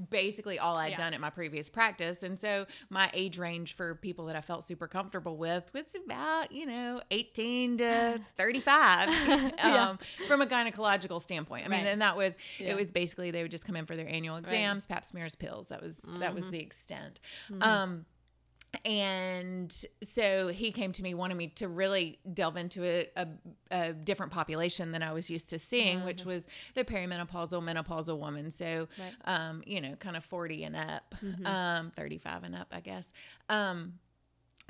basically 0.10 0.60
all 0.60 0.76
I'd 0.76 0.92
Yeah. 0.92 0.98
done 0.98 1.14
at 1.14 1.20
my 1.22 1.30
previous 1.30 1.70
practice. 1.70 2.22
And 2.22 2.40
so 2.40 2.66
my 2.90 3.10
age 3.14 3.38
range 3.40 3.76
for 3.76 3.96
people 3.96 4.26
that 4.26 4.36
I 4.36 4.42
felt 4.42 4.66
super 4.66 4.88
comfortable 4.88 5.36
with 5.38 5.64
was 5.74 5.86
about, 6.06 6.52
you 6.52 6.66
know, 6.66 7.02
18 7.12 7.78
to 7.80 8.20
35 8.38 9.10
Yeah. 9.58 9.90
um, 9.90 10.00
from 10.28 10.42
a 10.42 10.46
gynecological 10.46 11.22
standpoint. 11.22 11.66
I 11.66 11.70
mean, 11.70 11.84
Right. 11.86 11.88
and 11.90 12.02
that 12.02 12.18
was, 12.18 12.34
Yeah. 12.60 12.72
it 12.72 12.76
was 12.76 12.92
basically, 12.92 13.32
they 13.32 13.42
would 13.42 13.52
just 13.52 13.66
come 13.66 13.76
in 13.76 13.86
for 13.86 13.96
their 13.96 14.08
annual 14.08 14.36
exams, 14.38 14.86
pap 14.86 15.06
smears, 15.06 15.36
pills. 15.36 15.70
That 15.70 15.82
was, 15.82 15.98
that 16.00 16.12
Mm-hmm. 16.12 16.36
was 16.36 16.50
the 16.52 16.60
extent. 16.60 17.20
Um, 17.62 18.06
and 18.86 19.86
so 20.02 20.48
he 20.48 20.72
came 20.72 20.92
to 20.94 21.04
me 21.04 21.14
wanting 21.14 21.38
me 21.38 21.48
to 21.50 21.68
really 21.68 22.20
delve 22.34 22.58
into 22.58 22.84
a, 22.84 23.08
a, 23.16 23.28
a 23.72 23.94
different 23.94 24.32
population 24.32 24.92
than 24.92 25.04
I 25.04 25.14
was 25.14 25.30
used 25.30 25.50
to 25.52 25.60
seeing, 25.60 26.04
which 26.04 26.26
was 26.26 26.48
the 26.76 26.84
perimenopausal, 26.84 27.62
menopausal 27.64 28.18
woman. 28.18 28.52
So, 28.52 28.88
Right. 28.98 29.14
um, 29.26 29.64
you 29.66 29.80
know, 29.82 29.96
kind 29.96 30.18
of 30.18 30.24
40 30.26 30.64
and 30.64 30.76
up, 30.76 31.16
Mhm. 31.24 31.46
um, 31.46 31.92
35 31.96 32.44
and 32.44 32.56
up, 32.56 32.68
I 32.72 32.80
guess. 32.80 33.12
Um, 33.50 34.00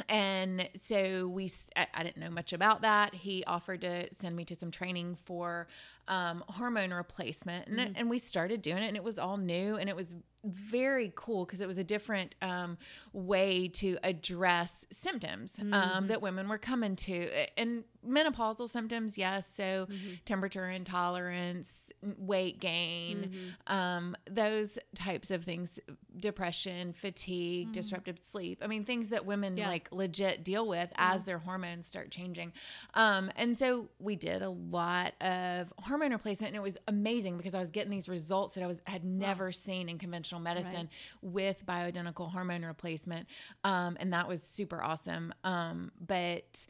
and 0.10 0.68
so 0.76 1.28
we—I 1.28 2.02
didn't 2.04 2.18
know 2.18 2.32
much 2.32 2.52
about 2.52 2.82
that. 2.82 3.14
He 3.14 3.44
offered 3.46 3.82
to 3.82 4.12
send 4.16 4.36
me 4.36 4.44
to 4.46 4.56
some 4.56 4.72
training 4.72 5.16
for 5.24 5.68
um, 6.08 6.44
hormone 6.48 6.94
replacement, 6.94 7.68
and, 7.68 7.98
and 7.98 8.10
we 8.10 8.20
started 8.20 8.62
doing 8.62 8.84
it, 8.84 8.88
and 8.88 8.98
it 8.98 9.04
was 9.04 9.18
all 9.20 9.38
new, 9.38 9.76
and 9.78 9.90
it 9.90 9.96
was 9.96 10.16
very 10.46 11.14
cool 11.16 11.46
because 11.46 11.62
it 11.62 11.68
was 11.70 11.78
a 11.78 11.86
different 11.86 12.36
um, 12.42 12.78
way 13.14 13.70
to 13.70 13.98
address 14.04 14.86
symptoms 14.92 15.58
um, 15.72 16.08
that 16.08 16.22
women 16.22 16.50
were 16.50 16.58
coming 16.58 16.98
to, 16.98 17.30
and 17.58 17.86
menopausal 18.06 18.70
symptoms, 18.70 19.18
yes. 19.18 19.48
So 19.48 19.88
temperature 20.26 20.68
intolerance, 20.68 21.94
weight 22.18 22.60
gain, 22.60 23.32
um, 23.68 24.18
those 24.30 24.78
types 24.96 25.32
of 25.32 25.46
things, 25.46 25.80
depression, 26.20 26.92
fatigue, 26.92 27.72
disrupted 27.72 28.22
sleep. 28.22 28.60
I 28.62 28.68
mean, 28.68 28.84
things 28.84 29.08
that 29.10 29.26
women 29.26 29.56
Yeah. 29.56 29.70
like 29.70 29.90
legit 29.94 30.44
deal 30.44 30.68
with 30.68 30.92
as 30.98 31.24
their 31.24 31.38
hormones 31.38 31.86
start 31.86 32.12
changing. 32.12 32.52
Um, 32.94 33.32
and 33.38 33.58
so 33.58 33.88
we 34.00 34.18
did 34.18 34.42
a 34.42 34.50
lot 34.50 35.14
of 35.22 35.72
hormone 35.80 35.93
replacement, 36.02 36.50
and 36.54 36.58
it 36.58 36.64
was 36.64 36.78
amazing 36.88 37.38
because 37.38 37.54
I 37.54 37.60
was 37.60 37.72
getting 37.72 37.92
these 37.92 38.10
results 38.10 38.56
that 38.56 38.64
I 38.64 38.68
was 38.68 38.80
had 38.86 39.04
never 39.04 39.52
seen 39.52 39.90
in 39.90 39.98
conventional 39.98 40.42
medicine 40.42 40.90
with 41.22 41.66
bioidentical 41.66 42.32
hormone 42.32 42.66
replacement, 42.66 43.28
um, 43.64 43.98
and 44.00 44.12
that 44.14 44.28
was 44.28 44.42
super 44.44 44.84
awesome. 44.84 45.34
Um, 45.44 45.92
but 46.00 46.66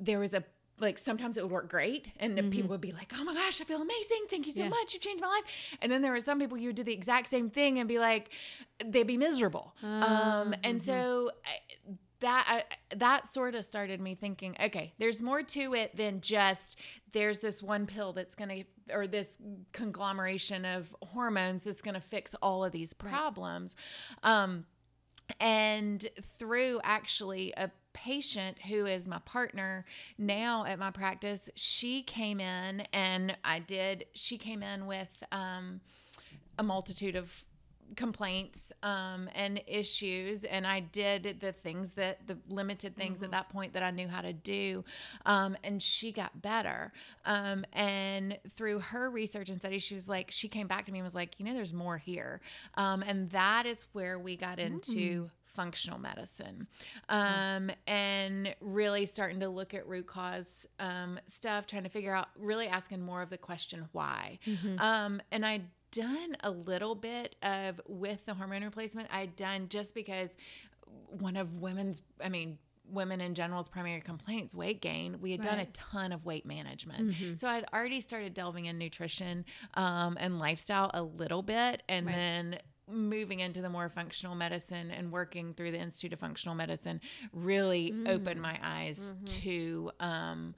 there 0.00 0.18
was 0.18 0.34
a 0.34 0.44
like 0.80 0.98
sometimes 0.98 1.36
it 1.36 1.42
would 1.44 1.52
work 1.52 1.70
great 1.70 2.08
and 2.18 2.36
then 2.36 2.50
people 2.50 2.70
would 2.70 2.80
be 2.80 2.90
like 2.90 3.12
oh 3.16 3.22
my 3.22 3.32
gosh 3.32 3.60
i 3.60 3.64
feel 3.64 3.80
amazing. 3.80 4.24
Thank 4.28 4.44
you 4.46 4.50
so 4.50 4.64
Yeah. 4.64 4.70
much. 4.70 4.92
You've 4.92 5.02
changed 5.04 5.22
my 5.22 5.28
life. 5.28 5.44
And 5.80 5.90
then 5.92 6.02
there 6.02 6.10
were 6.10 6.18
some 6.20 6.40
people 6.40 6.58
you 6.58 6.70
would 6.70 6.74
do 6.74 6.82
the 6.82 6.92
exact 6.92 7.30
same 7.30 7.48
thing 7.48 7.78
and 7.78 7.88
be 7.88 8.00
like 8.00 8.30
they'd 8.84 9.06
be 9.06 9.16
miserable. 9.16 9.72
Um 9.84 10.52
and 10.64 10.82
so 10.82 11.30
I, 11.46 11.94
that 12.24 12.64
I, 12.90 12.94
that 12.96 13.28
sort 13.28 13.54
of 13.54 13.64
started 13.64 14.00
me 14.00 14.14
thinking 14.14 14.56
okay 14.62 14.94
there's 14.98 15.20
more 15.20 15.42
to 15.42 15.74
it 15.74 15.94
than 15.94 16.22
just 16.22 16.78
there's 17.12 17.38
this 17.38 17.62
one 17.62 17.86
pill 17.86 18.14
that's 18.14 18.34
going 18.34 18.48
to 18.88 18.94
or 18.94 19.06
this 19.06 19.36
conglomeration 19.72 20.64
of 20.64 20.96
hormones 21.02 21.64
that's 21.64 21.82
going 21.82 21.94
to 21.94 22.00
fix 22.00 22.34
all 22.42 22.64
of 22.64 22.72
these 22.72 22.92
problems. 22.92 23.76
Um 24.22 24.64
and 25.40 26.08
through 26.38 26.80
actually 26.82 27.52
a 27.56 27.70
patient 27.92 28.58
who 28.58 28.86
is 28.86 29.06
my 29.06 29.18
partner 29.20 29.84
now 30.18 30.64
at 30.66 30.78
my 30.78 30.90
practice 30.90 31.48
she 31.54 32.02
came 32.02 32.40
in 32.40 32.82
and 32.92 33.34
i 33.42 33.58
did 33.58 34.04
she 34.12 34.36
came 34.36 34.62
in 34.62 34.84
with 34.84 35.08
um, 35.32 35.80
a 36.58 36.62
multitude 36.62 37.16
of 37.16 37.32
complaints 37.94 38.72
um, 38.82 39.28
and 39.34 39.60
issues 39.66 40.44
and 40.44 40.66
i 40.66 40.80
did 40.80 41.38
the 41.40 41.52
things 41.52 41.92
that 41.92 42.26
the 42.26 42.36
limited 42.48 42.96
things 42.96 43.22
at 43.22 43.30
that 43.30 43.48
point 43.48 43.72
that 43.72 43.82
i 43.82 43.90
knew 43.90 44.08
how 44.08 44.20
to 44.20 44.32
do 44.32 44.84
um, 45.26 45.56
and 45.64 45.82
she 45.82 46.12
got 46.12 46.40
better. 46.40 46.92
Um, 47.24 47.64
and 47.72 48.38
through 48.50 48.80
her 48.80 49.10
research 49.10 49.48
and 49.48 49.58
study 49.58 49.78
she 49.78 49.94
was 49.94 50.08
like 50.08 50.30
she 50.30 50.48
came 50.48 50.66
back 50.66 50.86
to 50.86 50.92
me 50.92 50.98
and 50.98 51.04
was 51.06 51.14
like 51.14 51.34
you 51.38 51.44
know 51.44 51.54
there's 51.54 51.72
more 51.72 51.98
here. 51.98 52.40
Um, 52.74 53.02
and 53.02 53.30
that 53.30 53.66
is 53.66 53.86
where 53.92 54.18
we 54.18 54.36
got 54.36 54.58
into 54.58 55.30
functional 55.54 55.98
medicine. 56.00 56.66
Um, 57.08 57.70
and 57.86 58.54
really 58.60 59.06
starting 59.06 59.40
to 59.40 59.48
look 59.48 59.72
at 59.72 59.86
root 59.86 60.06
cause 60.06 60.66
um, 60.80 61.18
stuff 61.26 61.66
trying 61.66 61.84
to 61.84 61.88
figure 61.88 62.14
out 62.14 62.28
really 62.38 62.66
asking 62.66 63.00
more 63.00 63.22
of 63.22 63.30
the 63.30 63.38
question 63.38 63.88
why? 63.92 64.38
Um, 64.78 65.20
and 65.30 65.46
i 65.46 65.60
done 65.94 66.36
a 66.40 66.50
little 66.50 66.94
bit 66.94 67.36
of 67.42 67.80
with 67.86 68.24
the 68.26 68.34
hormone 68.34 68.62
replacement 68.64 69.08
i'd 69.12 69.34
done 69.36 69.68
just 69.68 69.94
because 69.94 70.36
one 71.08 71.36
of 71.36 71.54
women's 71.60 72.02
i 72.22 72.28
mean 72.28 72.58
women 72.90 73.20
in 73.22 73.34
general's 73.34 73.66
primary 73.68 74.00
complaints 74.00 74.54
weight 74.54 74.80
gain 74.82 75.18
we 75.20 75.30
had 75.32 75.40
done 75.40 75.58
a 75.58 75.64
ton 75.66 76.12
of 76.12 76.24
weight 76.26 76.44
management. 76.44 77.14
So 77.38 77.48
i'd 77.48 77.64
already 77.72 78.00
started 78.02 78.34
delving 78.34 78.66
in 78.66 78.76
nutrition 78.76 79.44
um, 79.74 80.18
and 80.20 80.38
lifestyle 80.38 80.90
a 80.92 81.02
little 81.02 81.42
bit 81.42 81.82
and 81.88 82.04
Right. 82.06 82.14
then 82.14 82.58
moving 82.86 83.40
into 83.40 83.62
the 83.62 83.70
more 83.70 83.88
functional 83.88 84.34
medicine 84.34 84.90
and 84.90 85.10
working 85.10 85.54
through 85.54 85.70
the 85.70 85.78
institute 85.78 86.12
of 86.12 86.18
functional 86.20 86.54
medicine 86.54 87.00
really 87.32 87.94
opened 88.06 88.42
my 88.42 88.58
eyes 88.62 89.14
to 89.24 89.90
um, 90.00 90.54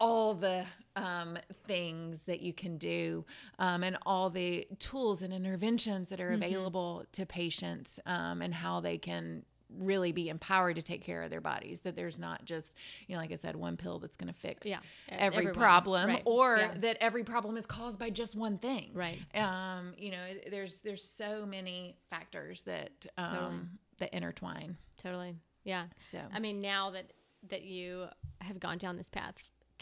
all 0.00 0.34
the 0.34 0.64
um, 0.94 1.38
things 1.66 2.22
that 2.22 2.40
you 2.40 2.52
can 2.52 2.76
do 2.78 3.24
um, 3.58 3.82
and 3.82 3.96
all 4.06 4.30
the 4.30 4.66
tools 4.78 5.22
and 5.22 5.32
interventions 5.32 6.08
that 6.10 6.20
are 6.20 6.32
available 6.32 7.04
to 7.12 7.26
patients 7.26 7.98
um, 8.06 8.42
and 8.42 8.54
how 8.54 8.80
they 8.80 8.98
can 8.98 9.42
really 9.78 10.12
be 10.12 10.28
empowered 10.28 10.76
to 10.76 10.82
take 10.82 11.02
care 11.02 11.22
of 11.22 11.28
their 11.30 11.40
bodies 11.40 11.80
that 11.80 11.96
there's 11.96 12.20
not 12.20 12.44
just 12.44 12.74
you 13.08 13.14
know 13.16 13.20
like 13.20 13.32
i 13.32 13.34
said 13.34 13.56
one 13.56 13.76
pill 13.76 13.98
that's 13.98 14.16
going 14.16 14.32
to 14.32 14.38
fix 14.38 14.64
Yeah. 14.64 14.78
every 15.08 15.38
Everyone. 15.38 15.54
problem 15.54 16.08
Right. 16.08 16.22
or 16.24 16.56
Yeah. 16.58 16.74
that 16.78 16.98
every 17.00 17.24
problem 17.24 17.56
is 17.56 17.66
caused 17.66 17.98
by 17.98 18.08
just 18.10 18.36
one 18.36 18.58
thing 18.58 18.92
Right. 18.94 19.18
um 19.34 19.92
you 19.98 20.12
know 20.12 20.24
there's 20.50 20.78
there's 20.80 21.02
so 21.02 21.44
many 21.44 21.96
factors 22.10 22.62
that 22.62 22.92
um 23.18 23.26
Totally. 23.28 23.58
that 23.98 24.14
intertwine 24.14 24.76
Totally. 25.02 25.34
Yeah. 25.64 25.86
so 26.12 26.18
I 26.32 26.38
mean, 26.38 26.60
now 26.60 26.90
that 26.90 27.12
that 27.50 27.62
you 27.64 28.06
have 28.40 28.60
gone 28.60 28.78
down 28.78 28.96
this 28.96 29.08
path, 29.10 29.34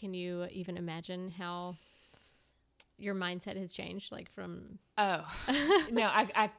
can 0.05 0.13
you 0.13 0.47
even 0.51 0.77
imagine 0.77 1.31
how 1.31 1.75
your 2.99 3.15
mindset 3.15 3.57
has 3.57 3.73
changed? 3.73 4.13
Like 4.13 4.31
from 4.31 4.79
Oh 4.99 5.25
no, 5.91 6.03
I, 6.03 6.29
I, 6.35 6.51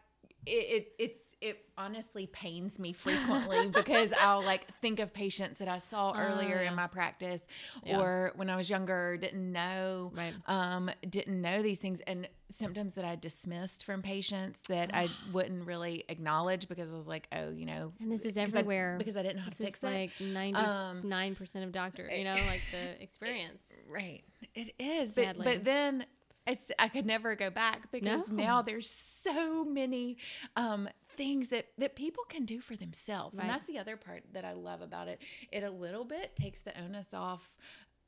it, 0.48 0.50
it, 0.50 0.88
it's, 0.98 1.25
it 1.46 1.60
honestly 1.78 2.28
pains 2.28 2.80
me 2.80 2.92
frequently 2.94 3.68
because 3.74 4.12
I'll 4.20 4.44
like 4.44 4.68
think 4.82 5.00
of 5.00 5.14
patients 5.14 5.60
that 5.60 5.68
I 5.68 5.78
saw 5.80 6.14
earlier 6.18 6.62
yeah. 6.64 6.70
in 6.70 6.76
my 6.76 6.88
practice, 6.88 7.44
Yeah. 7.84 8.00
or 8.00 8.32
when 8.36 8.50
I 8.50 8.56
was 8.56 8.70
younger, 8.70 9.18
didn't 9.18 9.52
know, 9.52 10.12
Right. 10.16 10.34
um, 10.48 10.90
didn't 11.10 11.40
know 11.42 11.62
these 11.62 11.80
things, 11.80 12.02
and 12.08 12.28
symptoms 12.52 12.94
that 12.94 13.06
I 13.06 13.16
dismissed 13.16 13.86
from 13.86 14.02
patients 14.02 14.62
that 14.70 14.94
I 14.94 15.08
wouldn't 15.34 15.66
really 15.66 16.04
acknowledge 16.10 16.68
because 16.68 16.92
I 16.94 16.98
was 16.98 17.08
like, 17.08 17.28
oh, 17.32 17.50
you 17.52 17.66
know, 17.66 17.94
and 18.00 18.12
this 18.12 18.22
is 18.22 18.34
because 18.34 18.54
I- 18.56 18.60
everywhere 18.60 18.96
because 18.98 19.16
I 19.18 19.22
didn't 19.24 19.38
know 19.38 19.44
how 19.44 19.50
to 19.52 19.58
This 19.58 19.66
fix 19.68 19.80
is 19.80 19.84
it. 19.84 19.94
like 19.94 20.12
ninety 20.22 20.60
Um, 20.60 21.02
nine 21.08 21.36
percent 21.36 21.66
of 21.66 21.72
doctors. 21.72 22.12
You 22.18 22.24
know, 22.24 22.36
like 22.36 22.62
the 22.72 23.02
experience. 23.04 23.64
Right. 23.90 24.24
It 24.56 24.74
is. 24.80 25.12
But 25.12 25.38
but 25.38 25.64
then 25.64 26.06
it's 26.48 26.72
I 26.78 26.90
could 26.90 27.06
never 27.08 27.36
go 27.36 27.50
back 27.50 27.92
because 27.92 28.30
No. 28.30 28.36
now 28.36 28.62
there's 28.62 28.90
so 28.90 29.66
many 29.66 30.18
um 30.56 30.88
things 31.18 31.50
that 31.50 31.68
that 31.78 31.96
people 31.96 32.24
can 32.30 32.46
do 32.46 32.60
for 32.60 32.76
themselves. 32.76 33.36
Right. 33.38 33.44
And 33.44 33.50
that's 33.50 33.66
the 33.66 33.80
other 33.80 33.98
part 33.98 34.24
that 34.34 34.46
I 34.46 34.54
love 34.54 34.82
about 34.82 35.08
it. 35.08 35.22
It 35.52 35.64
a 35.64 35.72
little 35.72 36.06
bit 36.06 36.36
takes 36.36 36.62
the 36.62 36.80
onus 36.80 37.14
off 37.14 37.50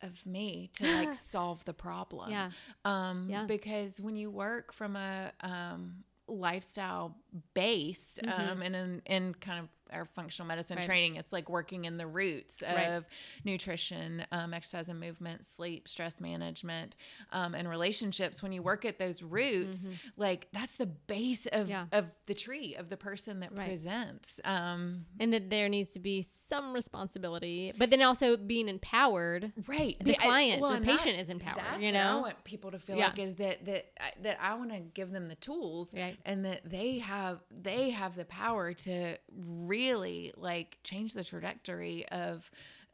of 0.02 0.14
me 0.26 0.70
to 0.74 0.86
like 0.94 1.14
solve 1.34 1.64
the 1.66 1.74
problem. 1.74 2.30
Yeah. 2.32 2.52
Um 2.86 3.28
Yeah. 3.30 3.46
because 3.46 4.00
when 4.00 4.16
you 4.16 4.30
work 4.30 4.74
from 4.74 4.96
a 4.96 5.32
um 5.42 6.04
lifestyle 6.28 7.16
base 7.54 8.20
Mhm. 8.24 8.40
um, 8.52 8.62
and 8.62 8.76
in, 8.76 9.02
in 9.06 9.34
kind 9.36 9.60
of 9.60 9.70
our 9.94 10.04
functional 10.04 10.46
medicine 10.46 10.76
Right. 10.76 10.86
training 10.86 11.16
it's 11.16 11.32
like 11.32 11.50
working 11.50 11.86
in 11.86 11.96
the 11.96 12.06
roots 12.08 12.62
of 12.62 12.76
Right. 12.76 13.04
nutrition 13.46 14.26
um, 14.34 14.54
exercise 14.54 14.90
and 14.90 15.00
movement 15.00 15.46
sleep 15.46 15.88
stress 15.88 16.20
management 16.20 16.96
um, 17.32 17.56
and 17.56 17.70
relationships 17.70 18.44
when 18.44 18.52
you 18.52 18.62
work 18.62 18.84
at 18.84 19.00
those 19.00 19.24
roots 19.24 19.88
like 20.18 20.50
that's 20.52 20.76
the 20.76 20.88
base 20.88 21.46
of, 21.48 21.68
Mm-hmm. 21.68 21.70
Yeah. 21.70 21.86
of 22.00 22.06
the 22.26 22.34
tree 22.34 22.76
of 22.76 22.90
the 22.90 22.98
person 22.98 23.40
that 23.40 23.54
Right. 23.56 23.68
presents 23.68 24.42
um, 24.44 25.06
and 25.22 25.32
that 25.34 25.50
there 25.50 25.70
needs 25.70 25.92
to 25.92 26.00
be 26.00 26.22
some 26.22 26.74
responsibility, 26.74 27.72
but 27.78 27.90
then 27.90 28.02
also 28.02 28.36
being 28.38 28.68
empowered. 28.68 29.54
right 29.68 29.98
The 30.04 30.18
I- 30.20 30.24
client, 30.24 30.62
the 30.62 30.68
and 30.68 30.86
that- 30.86 30.98
patient 30.98 31.20
is 31.20 31.30
empowered, 31.30 31.60
that's 31.60 31.82
you 31.84 31.94
what 31.94 32.02
i 32.02 32.16
want 32.16 32.44
people 32.44 32.72
to 32.72 32.80
feel 32.80 32.98
Yeah. 32.98 33.08
like 33.08 33.20
is 33.20 33.36
that 33.36 33.64
that 33.66 33.86
I- 34.00 34.14
that 34.24 34.38
i 34.42 34.54
want 34.56 34.72
to 34.72 34.80
give 34.80 35.12
them 35.12 35.28
the 35.30 35.36
tools 35.36 35.94
and 36.26 36.44
that 36.46 36.70
they 36.70 37.00
have 37.00 37.27
they 37.52 37.90
have 37.92 38.16
the 38.16 38.26
power 38.26 38.74
to 38.74 39.18
really 39.36 40.34
like 40.38 40.78
change 40.84 41.14
the 41.14 41.24
trajectory 41.24 42.08
of 42.10 42.50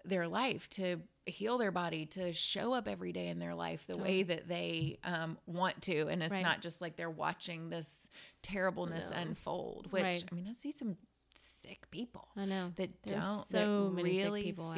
their 0.05 0.27
life 0.27 0.69
to 0.71 0.97
heal 1.25 1.57
their 1.57 1.71
body 1.71 2.05
to 2.05 2.33
show 2.33 2.73
up 2.73 2.87
every 2.87 3.13
day 3.13 3.27
in 3.29 3.39
their 3.39 3.55
life 3.55 3.87
the 3.87 3.95
way 3.97 4.23
that 4.23 4.47
they 4.49 4.97
um, 5.05 5.37
want 5.45 5.81
to 5.83 6.07
and 6.09 6.21
it's 6.21 6.31
Right. 6.31 6.41
not 6.43 6.61
just 6.61 6.81
like 6.81 6.97
they're 6.97 7.09
watching 7.09 7.69
this 7.69 8.09
terribleness 8.41 9.05
No. 9.09 9.15
unfold 9.17 9.87
which 9.91 10.03
Right. 10.03 10.23
i 10.29 10.35
mean 10.35 10.47
i 10.49 10.53
see 10.53 10.71
some 10.73 10.97
sick 11.35 11.89
people 11.91 12.27
I 12.35 12.45
know. 12.45 12.71
that 12.75 12.89
There's 13.05 13.23
don't 13.23 13.45
so 13.45 13.57
that 13.89 13.93
many 13.95 14.15
sick 14.15 14.23
really 14.25 14.43
people 14.43 14.69
out. 14.69 14.75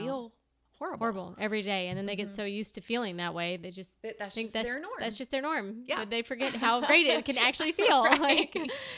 Horrible 0.79 0.99
Horrible 0.99 1.35
every 1.39 1.61
day, 1.61 1.87
and 1.87 1.97
then 1.97 2.05
they 2.05 2.15
get 2.15 2.31
so 2.33 2.43
used 2.43 2.75
to 2.75 2.81
feeling 2.81 3.17
that 3.17 3.33
way, 3.33 3.57
they 3.57 3.71
just 3.71 3.91
that, 4.03 4.17
that's 4.19 4.35
think 4.35 4.45
just 4.47 4.53
that's 4.53 4.67
their 4.69 4.79
norm 4.79 4.93
that's 4.99 5.15
just 5.17 5.31
their 5.31 5.41
norm. 5.41 5.83
Yeah. 5.87 5.97
But 5.99 6.09
they 6.09 6.21
forget 6.21 6.55
how 6.55 6.81
great 6.87 7.07
it 7.07 7.25
can 7.25 7.37
actually 7.37 7.71
feel. 7.71 8.03
Like 8.19 8.53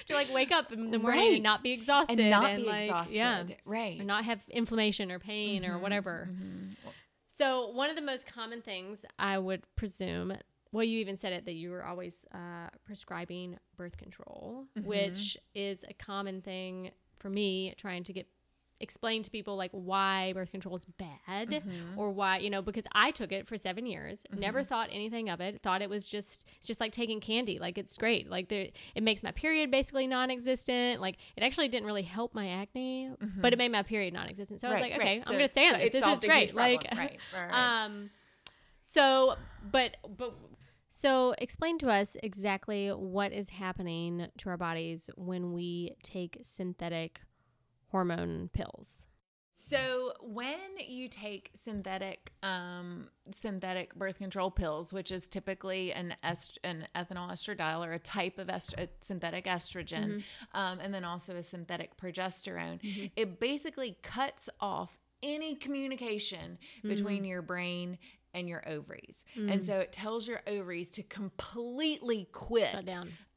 to 0.08 0.14
like 0.14 0.32
wake 0.32 0.52
up 0.52 0.72
in 0.72 0.92
the 0.92 1.00
morning 1.00 1.20
Right. 1.22 1.34
and 1.36 1.44
not 1.44 1.64
be 1.64 1.72
exhausted 1.72 2.20
and 2.20 2.30
not 2.30 2.56
be 2.56 2.64
like, 2.64 2.84
exhausted 2.84 3.16
Yeah. 3.16 3.44
right 3.66 4.00
Or 4.00 4.04
not 4.04 4.26
have 4.26 4.40
inflammation 4.50 5.12
or 5.12 5.20
pain 5.20 5.66
or 5.66 5.78
Mhm, 5.78 5.82
whatever. 5.82 6.30
mhm. 6.32 6.76
So 7.30 7.70
one 7.70 7.90
of 7.90 7.96
the 7.96 8.02
most 8.02 8.26
common 8.26 8.62
things 8.62 9.06
I 9.20 9.38
would 9.38 9.64
presume, 9.76 10.34
well, 10.72 10.84
you 10.84 11.00
even 11.00 11.18
said 11.18 11.34
it 11.34 11.46
that 11.46 11.54
you 11.54 11.70
were 11.70 11.86
always 11.86 12.26
uh, 12.34 12.70
prescribing 12.86 13.60
birth 13.76 13.98
control, 13.98 14.66
Mhm. 14.78 14.84
which 14.86 15.38
is 15.54 15.84
a 15.88 15.94
common 15.94 16.42
thing 16.42 16.92
for 17.20 17.30
me 17.30 17.74
trying 17.78 18.04
to 18.06 18.14
get 18.14 18.28
explain 18.80 19.24
to 19.24 19.32
people 19.32 19.56
like 19.56 19.72
why 19.72 20.32
birth 20.34 20.52
control 20.52 20.76
is 20.76 20.86
bad 20.86 21.48
Mhm. 21.50 21.98
or 21.98 22.12
why 22.12 22.38
you 22.38 22.50
know 22.50 22.62
because 22.62 22.86
I 22.94 23.12
took 23.12 23.32
it 23.32 23.48
for 23.48 23.58
seven 23.58 23.86
years, 23.86 24.26
never 24.32 24.60
Mm-hmm. 24.60 24.68
thought 24.68 24.90
anything 24.92 25.30
of 25.30 25.42
it, 25.42 25.62
thought 25.64 25.82
it 25.82 25.90
was 25.90 26.08
just 26.08 26.46
it's 26.58 26.68
just 26.68 26.80
like 26.80 26.92
taking 26.92 27.20
candy, 27.20 27.60
like 27.60 27.78
it's 27.78 27.98
great, 27.98 28.30
like 28.30 28.50
there 28.50 28.68
it 28.96 29.04
makes 29.04 29.24
my 29.24 29.32
period 29.32 29.72
basically 29.72 30.08
non-existent, 30.08 31.02
like 31.02 31.18
it 31.36 31.44
actually 31.44 31.68
didn't 31.70 31.86
really 31.88 32.04
help 32.04 32.34
my 32.36 32.48
acne, 32.48 33.12
but 33.42 33.54
it 33.54 33.58
made 33.58 33.72
my 33.72 33.84
period 33.84 34.14
non-existent. 34.14 34.60
So 34.62 34.68
I 34.68 34.72
was 34.72 34.82
Mm-hmm. 34.82 34.92
Like, 34.92 35.00
okay, 35.02 35.16
right. 35.18 35.24
I'm 35.26 35.34
So 35.34 35.38
gonna 35.40 35.50
stay 35.50 35.68
on 35.68 35.74
this. 35.74 35.84
it 35.88 35.92
This 35.94 36.02
is 36.02 36.06
solved 36.06 36.24
a 36.24 36.28
huge 36.28 36.54
great. 36.54 36.56
Like, 36.56 36.88
right, 36.98 37.20
right, 37.34 37.50
right. 37.50 37.86
um, 37.86 38.10
so, 38.84 39.36
but, 39.72 39.98
but, 40.18 40.34
so 40.90 41.36
explain 41.40 41.78
to 41.80 41.90
us 41.90 42.16
exactly 42.24 42.90
what 42.90 43.34
is 43.34 43.50
happening 43.50 44.28
to 44.38 44.50
our 44.50 44.58
bodies 44.58 45.10
when 45.18 45.52
we 45.54 45.92
take 46.04 46.38
synthetic 46.44 47.20
hormone 47.92 48.50
pills. 48.54 49.06
So 49.60 50.14
when 50.22 50.60
you 50.88 51.10
take 51.10 51.50
synthetic 51.56 52.32
um, 52.44 53.10
synthetic 53.32 53.94
birth 53.96 54.18
control 54.20 54.52
pills, 54.52 54.94
which 54.94 55.12
is 55.12 55.28
typically 55.28 55.92
an 55.94 56.16
est- 56.24 56.60
an 56.64 56.88
ethinyl 56.96 57.32
estradiol 57.32 57.86
or 57.86 57.94
a 57.94 58.00
type 58.00 58.38
of 58.38 58.50
est- 58.50 58.76
a 58.78 58.88
synthetic 59.02 59.46
estrogen, 59.46 60.24
um, 60.54 60.80
and 60.80 60.94
then 60.94 61.04
also 61.04 61.36
a 61.36 61.44
synthetic 61.44 61.98
progesterone, 61.98 62.80
it 63.16 63.40
basically 63.40 63.98
cuts 64.04 64.48
off 64.62 64.92
any 65.24 65.56
communication 65.56 66.60
between 66.84 67.26
your 67.26 67.42
brain 67.42 67.98
and 68.34 68.48
your 68.48 68.68
ovaries, 68.68 69.24
and 69.36 69.64
so 69.64 69.80
it 69.80 69.92
tells 69.92 70.28
your 70.28 70.42
ovaries 70.48 70.92
to 70.92 71.04
completely 71.04 72.28
quit 72.32 72.90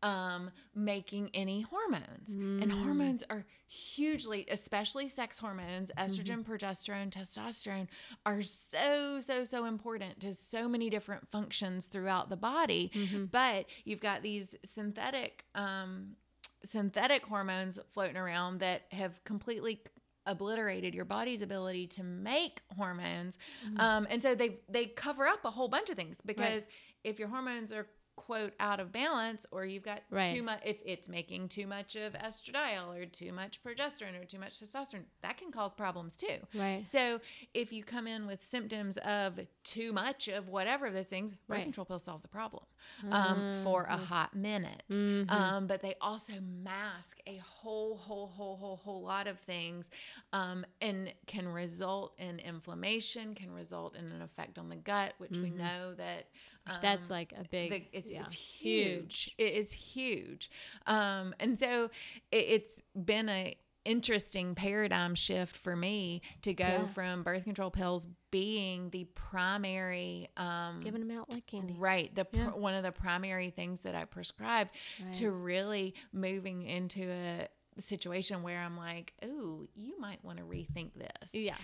um, 0.02 0.50
making 0.74 1.30
any 1.34 1.60
hormones. 1.60 2.30
Mm. 2.30 2.62
And 2.62 2.72
hormones 2.72 3.22
are 3.30 3.44
hugely, 3.66 4.46
especially 4.50 5.08
sex 5.08 5.38
hormones, 5.38 5.90
Mm-hmm. 5.96 6.04
estrogen, 6.06 6.44
progesterone, 6.44 7.10
testosterone, 7.10 7.86
are 8.24 8.42
so, 8.42 9.20
so, 9.20 9.44
so 9.44 9.64
important 9.66 10.20
to 10.20 10.34
so 10.34 10.68
many 10.68 10.90
different 10.90 11.26
functions 11.30 11.86
throughout 11.86 12.30
the 12.30 12.36
body. 12.36 12.90
Mm-hmm. 12.94 13.26
But 13.26 13.66
you've 13.84 14.00
got 14.00 14.22
these 14.22 14.54
synthetic, 14.64 15.44
um, 15.54 16.16
synthetic 16.64 17.24
hormones 17.24 17.78
floating 17.92 18.16
around 18.16 18.60
that 18.60 18.82
have 18.92 19.22
completely 19.24 19.80
obliterated 20.30 20.94
your 20.94 21.04
body's 21.04 21.42
ability 21.42 21.86
to 21.86 22.02
make 22.02 22.60
hormones 22.76 23.36
Mm-hmm. 23.66 23.80
um, 23.80 24.06
and 24.10 24.22
so 24.22 24.34
they 24.34 24.58
they 24.68 24.86
cover 24.86 25.26
up 25.26 25.44
a 25.44 25.50
whole 25.50 25.68
bunch 25.68 25.90
of 25.90 25.96
things 25.96 26.18
because 26.24 26.62
if 27.04 27.18
your 27.18 27.28
hormones 27.28 27.72
are 27.72 27.86
quote 28.20 28.52
out 28.60 28.80
of 28.80 28.92
balance 28.92 29.44
or 29.50 29.64
you've 29.64 29.82
got 29.82 30.02
Right. 30.10 30.26
too 30.34 30.42
much 30.42 30.60
if 30.64 30.76
it's 30.84 31.08
making 31.08 31.48
too 31.48 31.66
much 31.66 31.96
of 31.96 32.12
estradiol 32.14 32.94
or 32.96 33.06
too 33.06 33.32
much 33.32 33.60
progesterone 33.64 34.20
or 34.20 34.24
too 34.24 34.38
much 34.38 34.60
testosterone 34.60 35.04
that 35.22 35.36
can 35.38 35.50
cause 35.50 35.74
problems 35.74 36.16
too 36.16 36.36
Right. 36.54 36.86
so 36.86 37.20
if 37.54 37.72
you 37.72 37.82
come 37.84 38.06
in 38.06 38.26
with 38.26 38.40
symptoms 38.48 38.96
of 38.98 39.40
too 39.64 39.92
much 39.92 40.28
of 40.28 40.48
whatever 40.48 40.86
of 40.86 40.94
those 40.94 41.06
things 41.06 41.32
birth 41.48 41.56
Right. 41.58 41.62
control 41.64 41.84
pills 41.84 42.04
solve 42.04 42.22
the 42.22 42.28
problem 42.28 42.64
um, 43.10 43.44
for 43.62 43.84
a 43.84 43.96
hot 43.96 44.34
minute 44.34 44.82
Mhm. 44.90 45.30
um, 45.30 45.66
but 45.66 45.80
they 45.82 45.94
also 46.00 46.34
mask 46.40 47.18
a 47.26 47.36
whole 47.38 47.96
whole 47.96 48.26
whole 48.28 48.56
whole 48.56 48.76
whole 48.76 49.02
lot 49.02 49.26
of 49.26 49.38
things 49.40 49.88
um, 50.32 50.64
and 50.80 51.12
can 51.26 51.46
result 51.48 52.14
in 52.18 52.38
inflammation 52.40 53.34
can 53.34 53.50
result 53.52 53.94
in 53.96 54.06
an 54.10 54.22
effect 54.22 54.58
on 54.58 54.68
the 54.68 54.76
gut 54.76 55.14
which 55.18 55.36
we 55.38 55.50
know 55.50 55.94
that 55.94 56.26
um, 56.66 56.76
That's 56.82 57.08
like 57.10 57.32
a 57.38 57.44
big, 57.48 57.70
the- 57.70 57.98
it's, 57.98 58.10
yeah, 58.10 58.20
it's 58.22 58.32
huge. 58.32 59.34
It 59.38 59.54
is 59.54 59.72
huge. 59.72 60.50
Um, 60.86 61.34
and 61.40 61.58
so 61.58 61.90
it, 62.30 62.36
it's 62.36 62.82
been 62.94 63.28
a 63.28 63.56
interesting 63.86 64.54
paradigm 64.54 65.14
shift 65.14 65.56
for 65.56 65.74
me 65.74 66.20
to 66.42 66.52
go 66.52 66.64
Yeah. 66.64 66.86
from 66.88 67.22
birth 67.22 67.44
control 67.44 67.70
pills 67.70 68.06
being 68.30 68.90
the 68.90 69.04
primary 69.14 70.28
um, 70.36 70.80
Giving 70.84 71.06
them 71.06 71.18
out 71.18 71.32
like 71.32 71.46
candy. 71.46 71.74
Right. 71.78 72.14
The 72.14 72.26
pr- 72.26 72.50
one 72.50 72.74
of 72.74 72.82
the 72.84 72.92
primary 72.92 73.48
things 73.50 73.80
that 73.80 73.94
I 73.94 74.04
prescribed 74.04 74.70
Right. 75.02 75.14
to 75.14 75.30
really 75.30 75.94
moving 76.12 76.62
into 76.62 77.10
a 77.10 77.48
situation 77.78 78.42
where 78.42 78.58
I'm 78.60 78.76
like, 78.76 79.14
oh 79.22 79.66
you 79.74 79.98
might 79.98 80.22
want 80.22 80.38
to 80.38 80.44
rethink 80.44 80.90
this." 80.94 81.30
Yeah. 81.32 81.56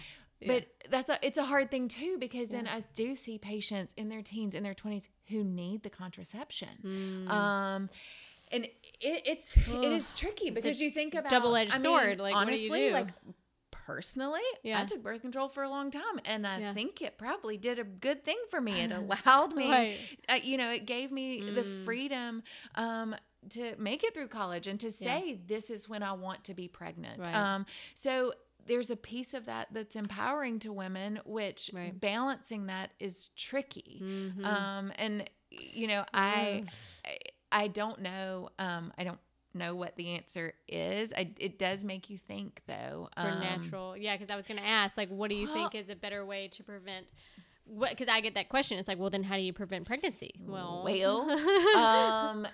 But 0.45 0.67
that's 0.91 1.09
a 1.09 1.19
it's 1.27 1.39
a 1.39 1.45
hard 1.45 1.71
thing 1.71 1.89
too 1.89 2.17
because 2.19 2.49
then 2.49 2.67
I 2.67 2.83
do 2.95 3.17
see 3.17 3.39
patients 3.39 3.95
in 3.97 4.09
their 4.09 4.23
teens 4.23 4.55
in 4.55 4.63
their 4.63 4.75
20s 4.75 5.09
who 5.29 5.43
need 5.45 5.83
the 5.83 5.91
contraception. 5.91 6.69
Mm. 6.85 7.31
Um 7.31 7.91
and 8.53 8.65
it, 8.65 8.73
it's 9.01 9.57
Ugh. 9.57 9.79
is 9.83 10.13
tricky 10.15 10.51
because 10.51 10.81
you 10.81 10.91
think 10.91 11.15
about 11.15 11.31
double-edged 11.31 11.73
I 11.75 11.79
mean, 11.79 11.83
sword, 11.85 12.21
like, 12.21 12.33
do 12.35 12.39
honestly 12.39 12.83
you 12.85 12.89
do? 12.89 12.93
like 12.93 13.09
personally 13.71 14.41
Yeah. 14.63 14.81
I 14.81 14.85
took 14.85 15.03
birth 15.03 15.21
control 15.21 15.49
for 15.49 15.63
a 15.63 15.69
long 15.69 15.91
time 15.91 16.21
and 16.25 16.47
I 16.47 16.61
Yeah. 16.61 16.75
think 16.75 17.03
it 17.03 17.19
probably 17.19 17.57
did 17.57 17.79
a 17.79 17.85
good 17.85 18.25
thing 18.25 18.39
for 18.51 18.61
me 18.61 18.81
it 18.81 18.91
allowed 19.27 19.55
me 19.55 19.69
Right. 19.69 19.99
uh, 20.29 20.35
you 20.43 20.57
know, 20.57 20.71
it 20.73 20.87
gave 20.87 21.11
me 21.13 21.43
the 21.43 21.63
Mm. 21.63 21.85
freedom 21.85 22.43
um, 22.75 23.17
to 23.51 23.77
make 23.79 24.03
it 24.05 24.13
through 24.15 24.29
college 24.29 24.67
and 24.67 24.79
to 24.81 24.89
Yeah. 24.89 24.93
say 24.93 25.41
this 25.47 25.71
is 25.71 25.89
when 25.89 26.03
I 26.03 26.13
want 26.13 26.45
to 26.45 26.55
be 26.55 26.69
pregnant. 26.69 27.21
Right. 27.21 27.35
Um, 27.35 27.65
so 27.95 28.33
there's 28.67 28.91
a 28.91 28.97
piece 28.97 29.35
of 29.35 29.47
that 29.47 29.69
that's 29.73 29.97
empowering 29.97 30.59
to 30.61 30.73
women, 30.73 31.21
which 31.25 31.71
Right. 31.73 31.99
balancing 31.99 32.67
that 32.67 32.91
is 33.01 33.29
tricky. 33.37 34.01
Mhm. 34.03 34.45
Um, 34.45 34.93
and 34.97 35.29
you 35.51 35.87
know, 35.87 36.05
I, 36.13 36.65
Ugh. 36.67 36.73
I 37.05 37.19
I 37.65 37.69
don't 37.69 38.01
know. 38.01 38.51
Um, 38.59 38.93
I 38.99 39.05
don't 39.05 39.21
know 39.55 39.75
what 39.75 39.97
the 39.97 40.11
answer 40.11 40.53
is. 40.69 41.15
I, 41.17 41.33
it 41.39 41.59
does 41.59 41.83
make 41.85 42.11
you 42.11 42.19
think 42.19 42.61
though. 42.67 43.09
for 43.15 43.21
Um, 43.29 43.41
natural 43.41 43.97
yeah 43.97 44.15
because 44.15 44.31
i 44.31 44.37
was 44.37 44.47
going 44.47 44.61
to 44.61 44.67
ask 44.67 44.99
like 44.99 45.09
what 45.09 45.31
do 45.31 45.37
you 45.37 45.47
think 45.55 45.75
is 45.75 45.89
a 45.89 45.97
better 45.97 46.27
way 46.27 46.49
to 46.49 46.63
prevent 46.63 47.07
what 47.69 47.91
because 47.91 48.09
i 48.09 48.21
get 48.21 48.35
that 48.35 48.49
question 48.49 48.79
it's 48.79 48.87
like 48.89 48.99
well 48.99 49.11
then 49.11 49.23
how 49.25 49.35
do 49.37 49.43
you 49.43 49.53
prevent 49.53 49.85
pregnancy 49.85 50.33
well 50.41 50.83
Well, 50.85 51.29
um, 51.77 52.47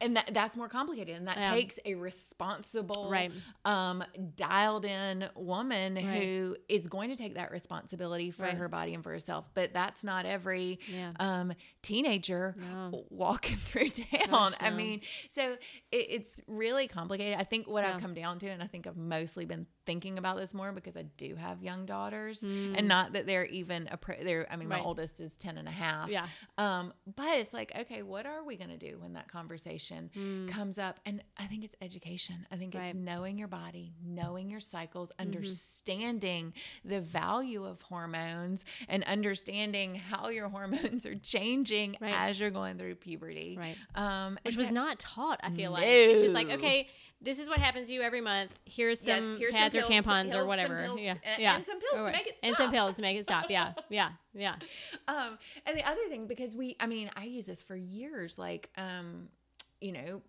and 0.00 0.16
that, 0.16 0.30
that's 0.32 0.56
more 0.56 0.68
complicated, 0.68 1.16
and 1.16 1.26
that 1.28 1.36
Yeah. 1.38 1.54
takes 1.54 1.78
a 1.84 1.94
responsible, 1.94 3.08
Right. 3.10 3.30
um, 3.64 4.02
dialed 4.36 4.84
in 4.84 5.28
woman 5.34 5.94
Right. 5.94 6.22
who 6.22 6.56
is 6.68 6.86
going 6.88 7.10
to 7.10 7.16
take 7.16 7.34
that 7.34 7.50
responsibility 7.50 8.30
for 8.30 8.42
Right. 8.42 8.54
her 8.56 8.68
body 8.68 8.94
and 8.94 9.02
for 9.02 9.10
herself. 9.10 9.46
But 9.54 9.72
that's 9.72 10.02
not 10.04 10.26
every 10.26 10.78
yeah 10.88 11.12
um, 11.20 11.52
teenager 11.82 12.54
No. 12.58 13.04
walking 13.10 13.56
through 13.66 13.88
town. 13.90 14.28
Gosh, 14.30 14.54
I 14.60 14.70
no. 14.70 14.76
mean, 14.76 15.00
so 15.30 15.52
it, 15.92 16.06
it's 16.10 16.40
really 16.46 16.88
complicated. 16.88 17.38
I 17.38 17.44
think 17.44 17.66
what 17.68 17.84
Yeah. 17.84 17.94
I've 17.94 18.00
come 18.00 18.14
down 18.14 18.38
to, 18.40 18.48
and 18.48 18.62
I 18.62 18.66
think 18.66 18.86
I've 18.86 18.96
mostly 18.96 19.44
been 19.46 19.66
thinking 19.86 20.18
about 20.18 20.36
this 20.36 20.52
more 20.52 20.72
because 20.72 20.96
I 20.96 21.02
do 21.16 21.34
have 21.36 21.62
young 21.62 21.86
daughters, 21.86 22.42
Mm. 22.42 22.74
and 22.78 22.88
not 22.88 23.12
that 23.14 23.26
they're 23.26 23.46
even 23.46 23.86
appro- 23.86 24.22
they're 24.22 24.46
I 24.50 24.56
mean, 24.56 24.68
my 24.68 24.80
oldest 24.80 25.20
is 25.20 25.36
10 25.38 25.58
and 25.58 25.68
a 25.68 25.70
half. 25.70 26.08
Yeah. 26.10 26.26
Um, 26.56 26.92
but 27.16 27.38
it's 27.38 27.52
like, 27.52 27.72
okay, 27.80 28.02
what 28.02 28.26
are 28.26 28.42
we 28.44 28.56
going 28.56 28.70
to 28.70 28.76
do 28.78 28.98
when 29.00 29.12
that 29.14 29.28
conversation 29.30 30.10
Mm. 30.16 30.48
comes 30.50 30.78
up? 30.78 31.00
And 31.06 31.22
I 31.36 31.46
think 31.46 31.64
it's 31.64 31.74
education. 31.82 32.46
I 32.50 32.56
think 32.56 32.74
Right. 32.74 32.86
it's 32.86 32.94
knowing 32.94 33.38
your 33.38 33.48
body, 33.48 33.92
knowing 34.04 34.50
your 34.50 34.60
cycles, 34.60 35.10
Mm-hmm. 35.18 35.36
understanding 35.36 36.52
the 36.84 37.00
value 37.00 37.64
of 37.64 37.80
hormones 37.82 38.64
and 38.88 39.04
understanding 39.04 39.94
how 39.94 40.28
your 40.28 40.48
hormones 40.58 41.06
are 41.06 41.16
changing 41.16 41.96
Right. 42.00 42.14
as 42.16 42.38
you're 42.40 42.50
going 42.50 42.78
through 42.78 42.96
puberty. 42.96 43.56
Right. 43.58 43.76
Um, 43.94 44.38
Which 44.44 44.56
was 44.56 44.68
so- 44.68 44.72
not 44.74 44.98
taught, 44.98 45.40
I 45.42 45.50
feel 45.50 45.70
like. 45.72 45.84
It's 45.86 46.22
just 46.22 46.34
like, 46.34 46.48
okay, 46.50 46.88
this 47.20 47.38
is 47.40 47.48
what 47.48 47.58
happens 47.58 47.88
to 47.88 47.92
you 47.92 48.02
every 48.02 48.20
month. 48.20 48.56
Here's 48.64 49.04
Yes, 49.04 49.18
some 49.18 49.38
here's 49.38 49.54
pads 49.54 49.74
or 49.74 49.80
pills 49.82 49.88
to- 49.88 49.94
tampons 50.10 50.30
pills, 50.30 50.34
or 50.42 50.46
whatever. 50.46 50.82
pills 50.84 51.00
yeah. 51.00 51.14
and- 51.24 51.42
yeah. 51.42 51.56
and 51.56 51.66
some 51.66 51.80
pills 51.80 52.06
to 52.06 52.12
make 52.12 52.26
it 52.28 52.38
stop. 52.38 52.48
And 52.48 52.56
some 52.56 52.70
pills 52.70 52.96
to 52.96 53.02
make 53.02 53.18
it 53.18 53.24
stop. 53.26 53.50
Yeah. 53.50 53.72
Yeah. 53.90 54.10
Yeah. 54.38 54.54
um 55.08 55.38
and 55.66 55.76
the 55.76 55.84
other 55.88 56.00
thing 56.08 56.26
because 56.26 56.54
we 56.54 56.76
i 56.80 56.86
mean 56.86 57.10
i 57.16 57.24
use 57.24 57.46
this 57.46 57.60
for 57.60 57.76
years 57.76 58.38
like 58.38 58.70
um 58.76 59.28
you 59.80 59.92
know 59.92 60.22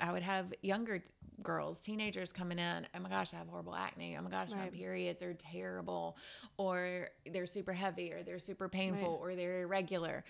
i 0.00 0.10
would 0.12 0.22
have 0.22 0.52
younger 0.62 1.02
girls 1.42 1.78
teenagers 1.78 2.32
coming 2.32 2.58
in 2.58 2.86
oh 2.94 3.00
my 3.00 3.08
gosh 3.08 3.32
i 3.32 3.36
have 3.38 3.48
horrible 3.48 3.74
acne. 3.74 4.16
Oh 4.18 4.22
my 4.22 4.28
gosh 4.30 4.50
my 4.50 4.68
periods 4.68 5.22
are 5.22 5.32
terrible 5.34 6.16
or 6.58 7.08
they're 7.32 7.46
super 7.46 7.72
heavy 7.72 8.12
or 8.12 8.22
they're 8.22 8.38
super 8.38 8.68
painful 8.68 9.18
or 9.22 9.34
they're 9.34 9.62
irregular 9.62 10.24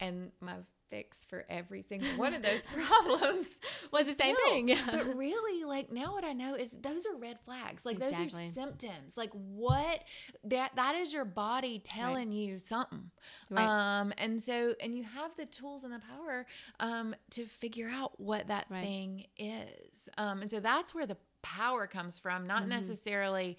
and 0.00 0.30
my 0.40 0.54
fix 0.90 1.16
for 1.28 1.44
every 1.48 1.82
single 1.82 2.08
one 2.18 2.34
of 2.34 2.42
those 2.42 2.60
problems 2.86 3.48
Was 3.90 4.04
the 4.06 4.14
same 4.14 4.36
pills. 4.36 4.48
thing. 4.50 4.68
Yeah. 4.68 4.76
But 4.90 5.16
really, 5.16 5.64
like 5.64 5.90
now 5.90 6.12
what 6.12 6.24
I 6.24 6.32
know 6.34 6.54
is 6.54 6.70
those 6.78 7.06
are 7.06 7.16
red 7.18 7.38
flags. 7.44 7.84
Like 7.84 7.98
those 7.98 8.12
are 8.14 8.28
symptoms. 8.28 9.16
Like 9.16 9.30
what 9.32 10.00
that 10.44 10.72
that 10.76 10.94
is 10.94 11.12
your 11.12 11.24
body 11.24 11.80
telling 11.82 12.32
you 12.32 12.58
something. 12.58 13.10
Right. 13.50 13.66
Um 14.00 14.12
and 14.18 14.42
so 14.42 14.74
and 14.80 14.94
you 14.94 15.02
have 15.04 15.32
the 15.36 15.46
tools 15.46 15.84
and 15.84 15.92
the 15.92 16.00
power 16.00 16.46
um 16.80 17.14
to 17.30 17.46
figure 17.46 17.88
out 17.92 18.20
what 18.20 18.48
that 18.48 18.66
Right. 18.70 18.84
thing 18.84 19.24
is. 19.38 20.08
Um 20.18 20.42
and 20.42 20.50
so 20.50 20.60
that's 20.60 20.94
where 20.94 21.06
the 21.06 21.16
power 21.42 21.86
comes 21.86 22.18
from, 22.18 22.46
not 22.46 22.64
Mhm. 22.64 22.68
necessarily 22.68 23.56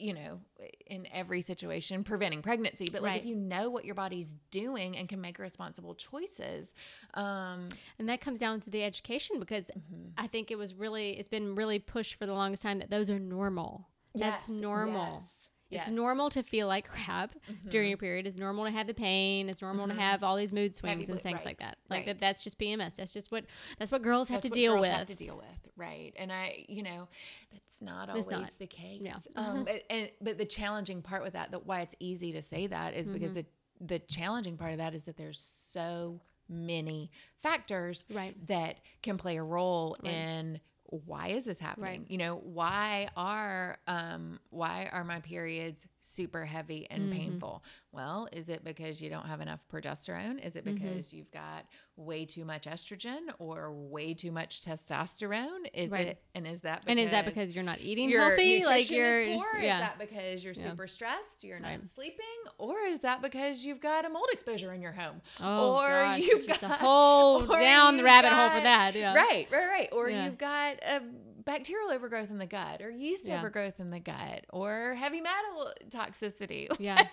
you 0.00 0.14
know, 0.14 0.40
in 0.86 1.06
every 1.12 1.42
situation 1.42 2.04
preventing 2.04 2.42
pregnancy, 2.42 2.86
but 2.90 3.02
like 3.02 3.12
Right. 3.12 3.20
if 3.20 3.26
you 3.26 3.34
know 3.36 3.70
what 3.70 3.84
your 3.84 3.94
body's 3.94 4.34
doing 4.50 4.96
and 4.96 5.08
can 5.08 5.20
make 5.20 5.38
responsible 5.38 5.94
choices, 5.94 6.72
um 7.14 7.68
And 7.98 8.08
that 8.08 8.20
comes 8.20 8.40
down 8.40 8.60
to 8.60 8.70
the 8.70 8.82
education 8.84 9.38
because 9.38 9.66
mhm. 9.76 10.12
I 10.16 10.26
think 10.26 10.50
it 10.50 10.58
was 10.58 10.74
really, 10.74 11.18
it's 11.18 11.28
been 11.28 11.54
really 11.54 11.78
pushed 11.78 12.14
for 12.16 12.26
the 12.26 12.34
longest 12.34 12.62
time 12.62 12.78
that 12.80 12.90
those 12.90 13.10
are 13.10 13.18
normal. 13.18 13.88
That's 14.14 14.48
normal. 14.48 15.22
yes, 15.24 15.39
It's 15.70 15.88
normal 15.88 16.30
to 16.30 16.42
feel 16.42 16.66
like 16.66 16.88
crap 16.88 17.34
during 17.68 17.86
Mhm. 17.86 17.90
your 17.90 17.98
period. 17.98 18.26
It's 18.26 18.38
normal 18.38 18.64
to 18.64 18.70
have 18.70 18.86
the 18.86 18.94
pain. 18.94 19.48
It's 19.48 19.62
normal 19.62 19.86
Mhm. 19.86 19.90
to 19.90 20.00
have 20.00 20.22
all 20.24 20.36
these 20.36 20.52
mood 20.52 20.74
swings 20.76 21.02
Heavy 21.02 21.12
and 21.12 21.20
things 21.22 21.44
like 21.44 21.58
that. 21.58 21.78
Like 21.88 22.06
that, 22.06 22.18
that's 22.18 22.42
just 22.42 22.58
PMS. 22.58 22.96
That's 22.96 23.12
just 23.12 23.30
what. 23.30 23.44
That's 23.78 23.92
what 23.92 24.02
girls 24.02 24.28
have 24.28 24.42
That's 24.42 24.52
to 24.54 24.60
deal 24.60 24.72
girls 24.72 24.80
with. 24.82 24.90
Have 24.90 25.06
to 25.06 25.14
deal 25.14 25.36
with, 25.36 25.72
right? 25.76 26.12
And 26.16 26.32
I, 26.32 26.64
you 26.68 26.82
know, 26.82 27.08
that's 27.52 27.80
not 27.82 28.08
It's 28.08 28.26
always 28.28 28.30
not. 28.30 28.58
the 28.58 28.66
case. 28.66 29.00
Yeah. 29.02 29.16
Um, 29.36 29.64
but, 29.64 29.84
and, 29.90 30.10
but 30.20 30.38
the 30.38 30.44
challenging 30.46 31.02
part 31.02 31.22
with 31.22 31.34
that, 31.34 31.50
that 31.52 31.66
why 31.66 31.80
it's 31.82 31.94
easy 32.00 32.32
to 32.32 32.42
say 32.42 32.66
that 32.66 32.94
is 32.94 33.08
because 33.08 33.30
Mhm. 33.32 33.34
the 33.34 33.46
the 33.82 33.98
challenging 33.98 34.58
part 34.58 34.72
of 34.72 34.76
that 34.78 34.92
is 34.94 35.04
that 35.04 35.16
there's 35.16 35.40
so 35.40 36.20
many 36.50 37.10
factors 37.38 38.04
Right. 38.10 38.36
that 38.46 38.80
can 39.02 39.16
play 39.16 39.38
a 39.38 39.42
role 39.42 39.96
Right. 40.04 40.12
in 40.12 40.60
why 41.06 41.28
is 41.28 41.44
this 41.44 41.58
happening 41.58 42.00
Right. 42.00 42.10
you 42.10 42.18
know 42.18 42.36
why 42.36 43.08
are 43.16 43.78
um 43.86 44.40
why 44.50 44.88
are 44.92 45.04
my 45.04 45.20
periods 45.20 45.86
super 46.00 46.44
heavy 46.44 46.86
and 46.90 47.10
Mhm. 47.12 47.16
painful 47.16 47.62
well 47.92 48.28
is 48.32 48.48
it 48.48 48.64
because 48.64 49.00
you 49.00 49.10
don't 49.10 49.26
have 49.26 49.40
enough 49.40 49.60
progesterone 49.72 50.38
is 50.44 50.56
it 50.56 50.64
Mhm. 50.64 50.74
because 50.74 51.12
you've 51.12 51.30
got 51.30 51.66
way 51.96 52.24
too 52.24 52.44
much 52.44 52.64
estrogen 52.64 53.28
or 53.38 53.70
way 53.72 54.14
too 54.14 54.32
much 54.32 54.62
testosterone 54.62 55.68
is 55.74 55.90
Right. 55.90 56.06
it 56.08 56.22
and 56.34 56.46
is 56.46 56.62
that 56.62 56.84
And 56.86 56.98
is 56.98 57.10
that 57.10 57.24
because 57.26 57.54
you're 57.54 57.64
not 57.64 57.80
eating 57.80 58.08
your 58.08 58.22
healthy? 58.28 58.64
Like 58.64 58.90
you're, 58.90 59.20
is 59.20 59.36
poor? 59.36 59.58
yeah. 59.60 59.80
Is 59.82 59.86
that 59.88 59.98
because 59.98 60.44
you're 60.44 60.54
Yeah. 60.54 60.70
super 60.70 60.86
stressed, 60.86 61.44
you're 61.44 61.58
not 61.60 61.68
Right. 61.68 61.90
sleeping, 61.94 62.24
or 62.58 62.78
is 62.80 63.00
that 63.00 63.20
because 63.20 63.64
you've 63.64 63.80
got 63.80 64.04
a 64.06 64.08
mold 64.08 64.28
exposure 64.32 64.72
in 64.72 64.80
your 64.80 64.92
home? 64.92 65.20
oh, 65.40 65.74
or 65.74 65.88
gosh, 65.88 66.20
you've 66.20 66.46
got 66.46 66.60
just 66.60 66.62
a 66.62 66.68
got- 66.68 66.78
whole 66.80 67.40
down 67.46 67.96
the 67.98 68.04
rabbit 68.04 68.30
hole 68.32 68.48
for 68.50 68.60
that. 68.62 68.94
Yeah. 68.94 69.14
Right, 69.14 69.46
right, 69.50 69.68
right. 69.68 69.88
Or 69.92 70.08
Yeah. 70.08 70.24
you've 70.24 70.38
got 70.38 70.78
a 70.82 71.02
bacterial 71.44 71.90
overgrowth 71.90 72.30
in 72.30 72.38
the 72.38 72.46
gut, 72.46 72.80
or 72.82 72.90
yeast 72.90 73.26
Yeah. 73.28 73.38
overgrowth 73.38 73.80
in 73.80 73.90
the 73.90 74.00
gut, 74.00 74.44
or 74.50 74.94
heavy 74.98 75.20
metal 75.20 75.72
toxicity. 75.90 76.68
Yeah. 76.80 77.06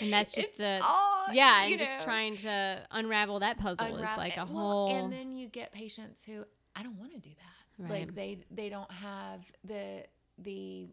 And 0.00 0.10
that's 0.12 0.32
just 0.32 0.56
the 0.56 0.80
all, 0.82 1.26
yeah, 1.32 1.64
and 1.64 1.78
just 1.78 2.02
trying 2.04 2.38
to 2.38 2.82
unravel 2.92 3.40
that 3.40 3.58
puzzle 3.58 3.94
is 3.96 4.00
like 4.16 4.36
a 4.38 4.44
Well, 4.46 4.86
whole. 4.86 4.96
and 4.96 5.12
then 5.12 5.36
you 5.36 5.48
get 5.48 5.70
patients 5.72 6.22
who 6.24 6.44
I 6.74 6.82
don't 6.82 6.98
want 6.98 7.12
to 7.12 7.18
do 7.18 7.28
that. 7.30 7.82
Right. 7.84 7.90
Like 8.00 8.14
they 8.14 8.38
they 8.50 8.68
don't 8.70 8.90
have 8.90 9.40
the 9.64 10.04
the 10.38 10.88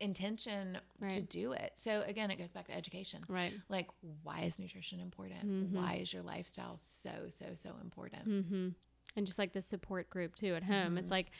intention 0.00 0.78
to 1.08 1.20
do 1.22 1.52
it. 1.52 1.72
So 1.76 2.02
again, 2.06 2.30
it 2.30 2.36
goes 2.36 2.52
back 2.52 2.66
to 2.66 2.74
education. 2.76 3.22
right. 3.28 3.52
Like 3.70 3.88
why 4.22 4.40
is 4.42 4.58
nutrition 4.58 5.00
important? 5.00 5.46
Mhm. 5.46 5.70
Why 5.70 5.98
is 6.02 6.12
your 6.12 6.22
lifestyle 6.22 6.76
so 6.82 7.10
so 7.38 7.46
so 7.62 7.70
important? 7.82 8.28
Mm-hmm. 8.28 8.68
And 9.16 9.26
just 9.26 9.38
like 9.38 9.52
the 9.52 9.62
support 9.62 10.10
group 10.10 10.34
too 10.34 10.54
at 10.54 10.64
home. 10.64 10.94
Mhm. 10.94 10.98
It's 10.98 11.10
like 11.10 11.30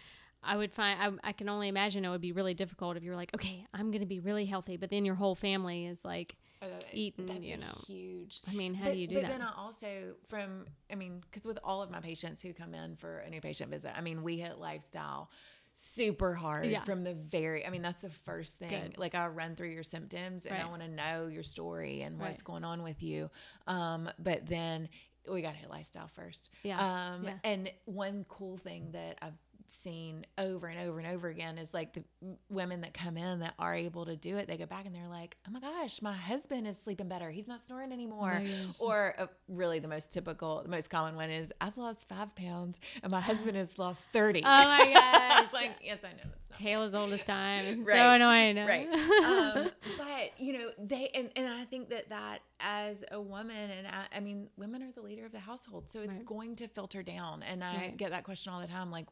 I 0.46 0.56
would 0.56 0.72
find 0.72 1.18
I, 1.24 1.28
I 1.30 1.32
can 1.32 1.48
only 1.48 1.68
imagine 1.68 2.04
it 2.04 2.10
would 2.10 2.20
be 2.20 2.32
really 2.32 2.52
difficult 2.54 2.96
if 2.98 3.02
you're 3.02 3.16
like, 3.16 3.34
okay, 3.34 3.66
I'm 3.72 3.90
going 3.90 4.00
to 4.02 4.06
be 4.06 4.20
really 4.20 4.44
healthy, 4.44 4.76
but 4.76 4.90
then 4.90 5.04
your 5.06 5.14
whole 5.14 5.34
family 5.34 5.86
is 5.86 6.04
like, 6.04 6.36
Oh, 6.62 6.68
that- 6.68 6.94
Eaten, 6.94 7.26
that's 7.26 7.40
you 7.40 7.56
know. 7.58 7.74
huge 7.86 8.40
I 8.48 8.52
mean, 8.54 8.72
how 8.74 8.84
but, 8.86 8.92
do 8.94 8.98
you 8.98 9.06
do 9.06 9.14
but 9.16 9.22
that? 9.22 9.30
But 9.32 9.38
then 9.38 9.46
I 9.46 9.52
also 9.56 10.14
from 10.28 10.66
I 10.90 10.94
mean, 10.94 11.20
because 11.20 11.44
with 11.46 11.58
all 11.64 11.82
of 11.82 11.90
my 11.90 12.00
patients 12.00 12.40
who 12.42 12.52
come 12.54 12.74
in 12.74 12.96
for 12.96 13.18
a 13.18 13.30
new 13.30 13.40
patient 13.40 13.70
visit, 13.70 13.92
I 13.96 14.00
mean, 14.02 14.22
we 14.22 14.38
hit 14.38 14.58
lifestyle 14.58 15.30
super 15.72 16.34
hard 16.34 16.66
Yeah. 16.66 16.84
from 16.84 17.02
the 17.04 17.14
very 17.14 17.66
I 17.66 17.70
mean, 17.70 17.82
that's 17.82 18.02
the 18.02 18.10
first 18.10 18.58
thing. 18.58 18.70
Good. 18.70 18.98
Like 18.98 19.14
I 19.14 19.26
run 19.26 19.56
through 19.56 19.70
your 19.70 19.82
symptoms 19.82 20.46
and 20.46 20.56
I 20.56 20.66
want 20.66 20.82
to 20.82 20.88
know 20.88 21.26
your 21.26 21.42
story 21.42 22.02
and 22.02 22.18
what's 22.18 22.32
Right. 22.38 22.44
going 22.44 22.64
on 22.64 22.82
with 22.82 23.02
you. 23.02 23.30
Um, 23.66 24.08
but 24.18 24.46
then 24.46 24.88
we 25.28 25.42
got 25.42 25.52
to 25.52 25.56
hit 25.56 25.70
lifestyle 25.70 26.08
first. 26.14 26.50
yeah. 26.62 26.78
Um, 27.14 27.24
yeah. 27.24 27.34
and 27.44 27.70
one 27.86 28.24
cool 28.28 28.56
thing 28.58 28.90
that 28.92 29.18
I've 29.22 29.32
seen 29.68 30.26
over 30.38 30.66
and 30.66 30.78
over 30.88 30.98
and 30.98 31.08
over 31.08 31.28
again 31.28 31.58
is 31.58 31.68
like 31.72 31.92
the 31.94 32.02
women 32.48 32.80
that 32.82 32.94
come 32.94 33.16
in 33.16 33.40
that 33.40 33.54
are 33.58 33.74
able 33.74 34.06
to 34.06 34.16
do 34.16 34.36
it, 34.36 34.46
they 34.48 34.56
go 34.56 34.66
back 34.66 34.86
and 34.86 34.94
they're 34.94 35.08
like, 35.08 35.36
oh 35.48 35.50
my 35.50 35.60
gosh, 35.60 36.00
my 36.02 36.12
husband 36.12 36.66
is 36.66 36.78
sleeping 36.78 37.08
better. 37.08 37.30
He's 37.30 37.46
not 37.48 37.64
snoring 37.64 37.92
anymore. 37.92 38.42
gosh. 38.44 38.74
or 38.78 39.14
uh, 39.18 39.26
really 39.48 39.78
the 39.78 39.88
most 39.88 40.12
typical, 40.12 40.62
the 40.62 40.68
most 40.68 40.90
common 40.90 41.16
one 41.16 41.30
is 41.30 41.52
I've 41.60 41.76
lost 41.76 42.06
five 42.08 42.34
pounds 42.34 42.78
and 43.02 43.10
my 43.10 43.20
husband 43.20 43.56
has 43.56 43.78
lost 43.78 44.02
30. 44.12 44.42
Oh 44.44 44.46
my 44.48 44.90
gosh. 45.42 45.52
like, 45.52 45.70
yes, 45.82 45.98
I 46.04 46.10
know 46.12 46.30
that's 46.48 46.60
Tale 46.60 46.82
as 46.82 46.94
old 46.94 47.12
as 47.12 47.24
time. 47.24 47.84
Right. 47.84 47.96
So 47.96 48.10
annoying. 48.12 48.56
right 48.64 48.88
um, 49.24 49.70
but 49.98 50.38
you 50.38 50.52
know 50.58 50.70
they 50.78 51.08
and, 51.14 51.28
and 51.36 51.52
i 51.52 51.64
think 51.64 51.90
that 51.90 52.08
that 52.10 52.38
as 52.60 53.02
a 53.10 53.20
woman 53.20 53.70
and 53.70 53.86
I, 53.86 54.04
I 54.16 54.20
mean 54.20 54.48
women 54.56 54.82
are 54.82 54.92
the 54.92 55.02
leader 55.02 55.26
of 55.26 55.32
the 55.32 55.38
household 55.40 55.88
so 55.90 56.00
it's 56.00 56.16
Right. 56.16 56.24
going 56.26 56.56
to 56.56 56.68
filter 56.68 57.02
down 57.02 57.42
and 57.42 57.62
i 57.64 57.76
Right. 57.76 57.96
get 57.96 58.10
that 58.10 58.22
question 58.24 58.52
all 58.52 58.60
the 58.60 58.66
time 58.68 58.90
like 58.90 59.06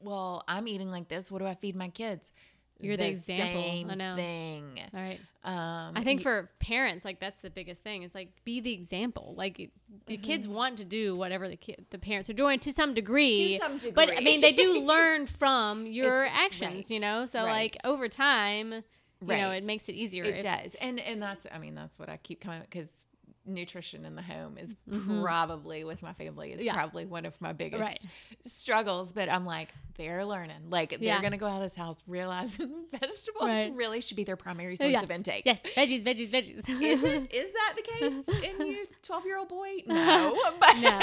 well 0.00 0.42
i'm 0.48 0.66
eating 0.68 0.90
like 0.90 1.08
this 1.08 1.30
what 1.30 1.38
do 1.40 1.46
i 1.46 1.54
feed 1.54 1.76
my 1.76 1.88
kids 1.88 2.32
You're 2.80 2.96
the 2.96 3.06
example. 3.08 3.60
I 3.60 3.64
same 3.64 3.88
know. 3.88 4.16
thing 4.16 4.80
All 4.92 5.00
right. 5.00 5.20
um 5.44 5.92
I 5.96 6.02
think 6.02 6.20
y- 6.20 6.24
for 6.24 6.50
parents, 6.58 7.04
like 7.04 7.20
that's 7.20 7.40
the 7.40 7.50
biggest 7.50 7.82
thing. 7.82 8.02
Is 8.02 8.14
like 8.14 8.30
be 8.44 8.60
the 8.60 8.72
example. 8.72 9.34
Like 9.36 9.70
the 10.06 10.16
kids 10.16 10.46
Mm-hmm. 10.46 10.56
want 10.56 10.76
to 10.78 10.84
do 10.84 11.14
whatever 11.16 11.48
the 11.48 11.56
kid, 11.56 11.86
the 11.90 11.98
parents 11.98 12.28
are 12.28 12.32
doing 12.34 12.58
to 12.60 12.72
some 12.72 12.92
degree. 12.92 13.58
to 13.58 13.64
some 13.64 13.74
degree 13.78 13.92
But 13.92 14.10
I 14.16 14.20
mean, 14.20 14.40
they 14.40 14.52
do 14.52 14.80
learn 14.80 15.26
from 15.26 15.86
your 15.98 16.24
It's- 16.24 16.36
actions, 16.46 16.90
you 16.90 16.98
know. 17.00 17.26
So 17.26 17.42
like 17.44 17.76
over 17.84 18.08
time, 18.08 18.72
you 18.72 18.82
know, 19.28 19.48
Right. 19.50 19.62
it 19.62 19.66
makes 19.66 19.88
it 19.88 19.94
easier. 19.94 20.24
it 20.24 20.38
if- 20.38 20.42
does 20.44 20.74
and 20.80 20.98
and 21.00 21.22
that's 21.22 21.46
i 21.54 21.58
mean 21.58 21.74
that's 21.76 21.96
what 21.98 22.08
i 22.10 22.16
keep 22.18 22.40
coming 22.40 22.60
because 22.68 22.88
nutrition 23.46 24.04
in 24.06 24.14
the 24.14 24.22
home 24.22 24.56
is 24.58 24.74
Mhm. 24.90 25.22
probably 25.22 25.84
with 25.84 26.02
my 26.02 26.12
family 26.12 26.52
is 26.52 26.62
Yeah. 26.64 26.72
probably 26.74 27.04
one 27.04 27.26
of 27.26 27.38
my 27.40 27.52
biggest 27.52 27.80
Right. 27.82 28.00
struggles 28.44 29.12
but 29.12 29.28
i'm 29.28 29.44
like 29.44 29.68
they're 29.96 30.24
learning 30.24 30.70
like 30.70 30.90
they're 30.90 30.98
Yeah. 31.00 31.20
gonna 31.22 31.36
go 31.38 31.46
out 31.46 31.62
of 31.62 31.62
this 31.68 31.76
house 31.76 32.02
realizing 32.06 32.86
vegetables 32.90 33.42
Right. 33.48 33.72
really 33.74 34.00
should 34.00 34.16
be 34.16 34.24
their 34.24 34.36
primary 34.36 34.76
Oh, 34.80 34.90
source 34.90 35.02
of 35.02 35.10
intake 35.10 35.42
Yes, 35.44 35.60
veggies, 35.76 36.02
veggies, 36.04 36.30
veggies. 36.30 36.58
is 36.82 37.04
it 37.04 37.32
is 37.34 37.52
that 37.52 37.74
the 37.76 37.82
case 37.82 38.12
in 38.58 38.66
your 38.72 38.84
12 39.02 39.26
year 39.26 39.38
old 39.38 39.48
boy 39.48 39.76
no 39.86 40.36
but 40.58 40.76
No. 40.78 41.00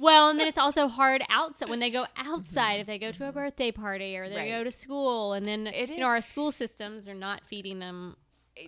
well, 0.00 0.28
and 0.30 0.38
then 0.40 0.46
it's 0.46 0.56
also 0.58 0.88
hard 0.88 1.22
outside 1.28 1.68
when 1.68 1.78
they 1.80 1.90
go 1.90 2.06
outside. 2.16 2.80
If 2.80 2.86
they 2.86 2.98
go 2.98 3.10
to 3.12 3.28
a 3.28 3.32
birthday 3.32 3.70
party 3.70 4.16
or 4.16 4.28
they 4.28 4.36
Mm-hmm. 4.36 4.44
Right. 4.52 4.58
go 4.58 4.64
to 4.64 4.70
school, 4.70 5.32
and 5.34 5.46
then 5.46 5.66
It 5.66 5.88
you 5.88 5.94
is- 5.96 6.00
know 6.00 6.06
our 6.06 6.20
school 6.22 6.52
systems 6.52 7.06
are 7.08 7.14
not 7.14 7.42
feeding 7.44 7.80
them 7.80 8.16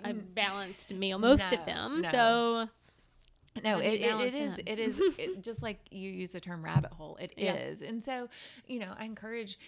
a 0.05 0.13
balanced 0.15 0.93
meal, 0.95 1.19
most 1.19 1.53
of 1.53 1.65
them. 1.67 2.03
no. 2.03 2.11
So 2.11 2.69
No, 3.63 3.71
How 3.75 3.81
do 3.81 3.87
you 3.87 3.93
it, 3.93 4.01
it, 4.01 4.21
it 4.21 4.35
is. 4.35 4.53
It 4.67 4.79
is 4.79 5.01
it, 5.19 5.43
just 5.43 5.63
like 5.63 5.79
you 5.91 6.11
use 6.11 6.31
the 6.31 6.41
term 6.41 6.65
rabbit 6.65 6.93
hole. 6.93 7.17
It 7.21 7.33
is, 7.37 7.81
Yeah. 7.83 7.89
and 7.89 8.03
so 8.03 8.29
you 8.67 8.79
know, 8.81 8.93
I 8.99 9.05
encourage 9.05 9.59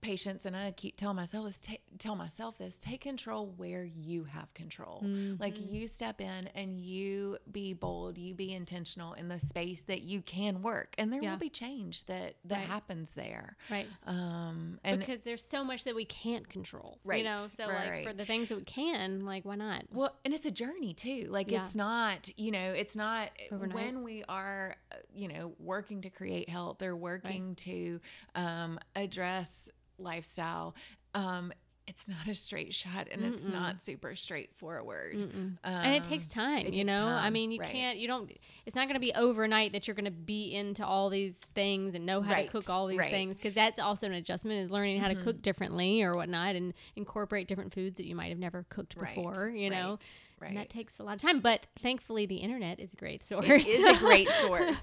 patients 0.00 0.44
and 0.46 0.56
I 0.56 0.72
keep 0.72 0.96
telling 0.96 1.16
myself 1.16 1.46
this 1.46 1.58
ta- 1.60 1.76
tell 1.98 2.16
myself 2.16 2.58
this 2.58 2.74
take 2.80 3.02
control 3.02 3.52
where 3.56 3.84
you 3.84 4.24
have 4.24 4.52
control 4.54 5.00
like 5.38 5.54
Mhm. 5.56 5.70
you 5.70 5.88
step 5.88 6.20
in 6.20 6.48
and 6.54 6.76
you 6.78 7.38
be 7.50 7.74
bold 7.74 8.16
you 8.18 8.34
be 8.34 8.52
intentional 8.52 9.12
in 9.14 9.28
the 9.28 9.38
space 9.40 9.82
that 9.82 10.02
you 10.02 10.22
can 10.22 10.62
work 10.62 10.94
and 10.98 11.12
there 11.12 11.22
Yeah. 11.22 11.32
will 11.32 11.38
be 11.38 11.50
change 11.50 12.04
that 12.06 12.36
that 12.44 12.58
Right. 12.58 12.66
happens 12.66 13.10
there 13.12 13.56
right. 13.70 13.88
um 14.06 14.78
and 14.84 15.00
because 15.00 15.22
there's 15.22 15.44
so 15.44 15.62
much 15.64 15.84
that 15.84 15.94
we 15.94 16.04
can't 16.04 16.48
control. 16.48 16.98
Right 17.04 17.18
you 17.18 17.24
know, 17.24 17.38
so 17.52 17.68
right, 17.68 18.04
like 18.04 18.04
for 18.04 18.12
the 18.12 18.24
things 18.24 18.48
that 18.48 18.56
we 18.56 18.64
can, 18.64 19.24
like 19.24 19.44
why 19.44 19.56
not? 19.56 19.84
Well, 19.92 20.16
and 20.24 20.32
it's 20.34 20.46
a 20.46 20.50
journey 20.50 20.94
too. 20.94 21.26
Like 21.30 21.50
Yeah. 21.50 21.64
it's 21.66 21.74
not, 21.74 22.30
you 22.38 22.50
know, 22.50 22.72
it's 22.72 22.96
not 22.96 23.30
Overnight. 23.52 23.74
when 23.74 24.02
we 24.02 24.24
are, 24.28 24.76
uh, 24.92 24.96
you 25.14 25.28
know, 25.28 25.54
working 25.58 26.02
to 26.02 26.10
create 26.10 26.48
health 26.48 26.82
or 26.82 26.96
working 26.96 27.54
to 27.56 28.00
um, 28.34 28.78
address 28.96 29.68
lifestyle. 30.00 30.74
Um, 31.14 31.52
it's 31.86 32.06
not 32.06 32.28
a 32.28 32.34
straight 32.36 32.72
shot 32.72 33.08
and 33.10 33.24
it's 33.24 33.48
Mm-mm. 33.48 33.52
not 33.52 33.84
super 33.84 34.14
straightforward. 34.14 35.16
Mm-mm. 35.16 35.56
and 35.64 35.94
it 35.96 36.04
takes 36.04 36.26
Um, 36.36 36.42
time, 36.44 36.66
it 36.66 36.76
you 36.76 36.84
know. 36.84 37.04
I 37.06 37.30
mean, 37.30 37.50
you 37.50 37.58
right. 37.58 37.68
can't, 37.68 37.98
you 37.98 38.06
don't. 38.06 38.30
It's 38.64 38.76
not 38.76 38.86
going 38.86 38.94
to 38.94 39.00
be 39.00 39.12
overnight 39.14 39.72
that 39.72 39.88
you're 39.88 39.96
going 39.96 40.04
to 40.04 40.10
be 40.12 40.54
into 40.54 40.86
all 40.86 41.10
these 41.10 41.38
things 41.56 41.94
and 41.96 42.06
know 42.06 42.20
how 42.22 42.32
Right, 42.32 42.46
to 42.46 42.52
cook 42.52 42.70
all 42.70 42.86
these 42.86 42.98
right. 42.98 43.10
things 43.10 43.38
because 43.38 43.54
that's 43.54 43.80
also 43.80 44.06
an 44.06 44.12
adjustment 44.12 44.60
is 44.60 44.70
learning 44.70 45.00
how 45.00 45.08
to 45.08 45.16
Mhm. 45.16 45.24
cook 45.24 45.42
differently 45.42 46.02
or 46.02 46.14
whatnot 46.14 46.54
and 46.54 46.74
incorporate 46.94 47.48
different 47.48 47.74
foods 47.74 47.96
that 47.96 48.06
you 48.06 48.14
might 48.14 48.28
have 48.28 48.38
never 48.38 48.64
cooked 48.68 48.96
before. 48.96 49.48
You 49.48 49.70
know, 49.70 49.98
right, 50.40 50.48
and 50.48 50.56
that 50.56 50.70
takes 50.70 50.98
a 50.98 51.02
lot 51.02 51.14
of 51.14 51.20
time. 51.22 51.40
But 51.40 51.66
thankfully, 51.78 52.26
the 52.26 52.36
internet 52.36 52.80
is 52.80 52.92
a 52.92 52.96
great 52.96 53.24
source. 53.24 53.46
It 53.46 53.66
is 53.68 53.96
a 53.96 54.00
great 54.00 54.28
source. 54.40 54.80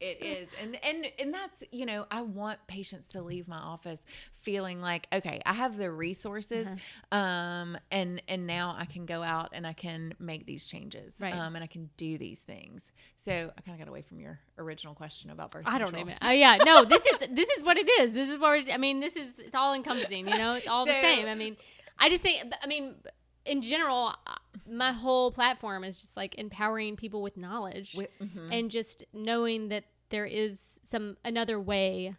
It 0.00 0.22
is. 0.22 0.48
And 0.62 0.78
and 0.84 1.06
and 1.18 1.34
that's, 1.34 1.64
you 1.72 1.86
know, 1.86 2.06
I 2.10 2.22
want 2.22 2.58
patients 2.66 3.08
to 3.10 3.22
leave 3.22 3.48
my 3.48 3.58
office 3.58 4.00
feeling 4.42 4.80
like, 4.80 5.06
okay, 5.12 5.40
I 5.44 5.52
have 5.52 5.76
the 5.76 5.90
resources 5.90 6.66
Uh-huh. 6.66 7.16
um 7.18 7.78
and 7.90 8.22
and 8.28 8.46
now 8.46 8.76
I 8.78 8.84
can 8.84 9.04
go 9.06 9.22
out 9.22 9.50
and 9.52 9.66
I 9.66 9.72
can 9.72 10.14
make 10.18 10.46
these 10.46 10.66
changes. 10.68 11.14
Right. 11.20 11.34
Um 11.34 11.54
and 11.56 11.62
I 11.64 11.66
can 11.66 11.90
do 11.96 12.18
these 12.18 12.40
things. 12.40 12.90
So 13.16 13.32
I 13.32 13.60
kind 13.62 13.74
of 13.74 13.78
got 13.78 13.88
away 13.90 14.02
from 14.02 14.20
your 14.20 14.38
original 14.58 14.94
question 14.94 15.30
about 15.30 15.50
birth 15.50 15.64
I 15.66 15.78
don't 15.78 15.96
even. 15.98 16.14
Oh 16.22 16.30
yeah, 16.30 16.56
no. 16.64 16.84
This 16.84 17.04
is 17.04 17.18
this 17.32 17.48
is 17.50 17.62
what 17.62 17.76
it 17.76 17.88
is. 18.00 18.14
This 18.14 18.28
is 18.28 18.38
what 18.38 18.66
we're, 18.66 18.72
I 18.72 18.78
mean. 18.78 19.00
This 19.00 19.16
is 19.16 19.38
it's 19.38 19.54
all 19.54 19.74
encompassing. 19.74 20.28
You 20.28 20.38
know, 20.38 20.54
it's 20.54 20.68
all 20.68 20.86
the 20.86 20.92
same. 20.92 21.26
I 21.26 21.34
mean, 21.34 21.56
I 21.98 22.08
just 22.08 22.22
think. 22.22 22.42
I 22.62 22.66
mean, 22.66 22.94
in 23.48 23.62
general, 23.62 24.14
uh, 24.26 24.34
my 24.70 24.92
whole 24.92 25.30
platform 25.32 25.82
is 25.84 25.96
just 25.96 26.16
like 26.16 26.34
empowering 26.36 26.96
people 26.96 27.22
with 27.22 27.36
knowledge 27.36 27.94
With- 27.96 28.10
mhm. 28.20 28.48
and 28.52 28.70
just 28.70 29.04
knowing 29.12 29.68
that 29.68 29.84
there 30.10 30.26
is 30.26 30.78
some 30.82 31.16
another 31.24 31.58
way 31.60 32.14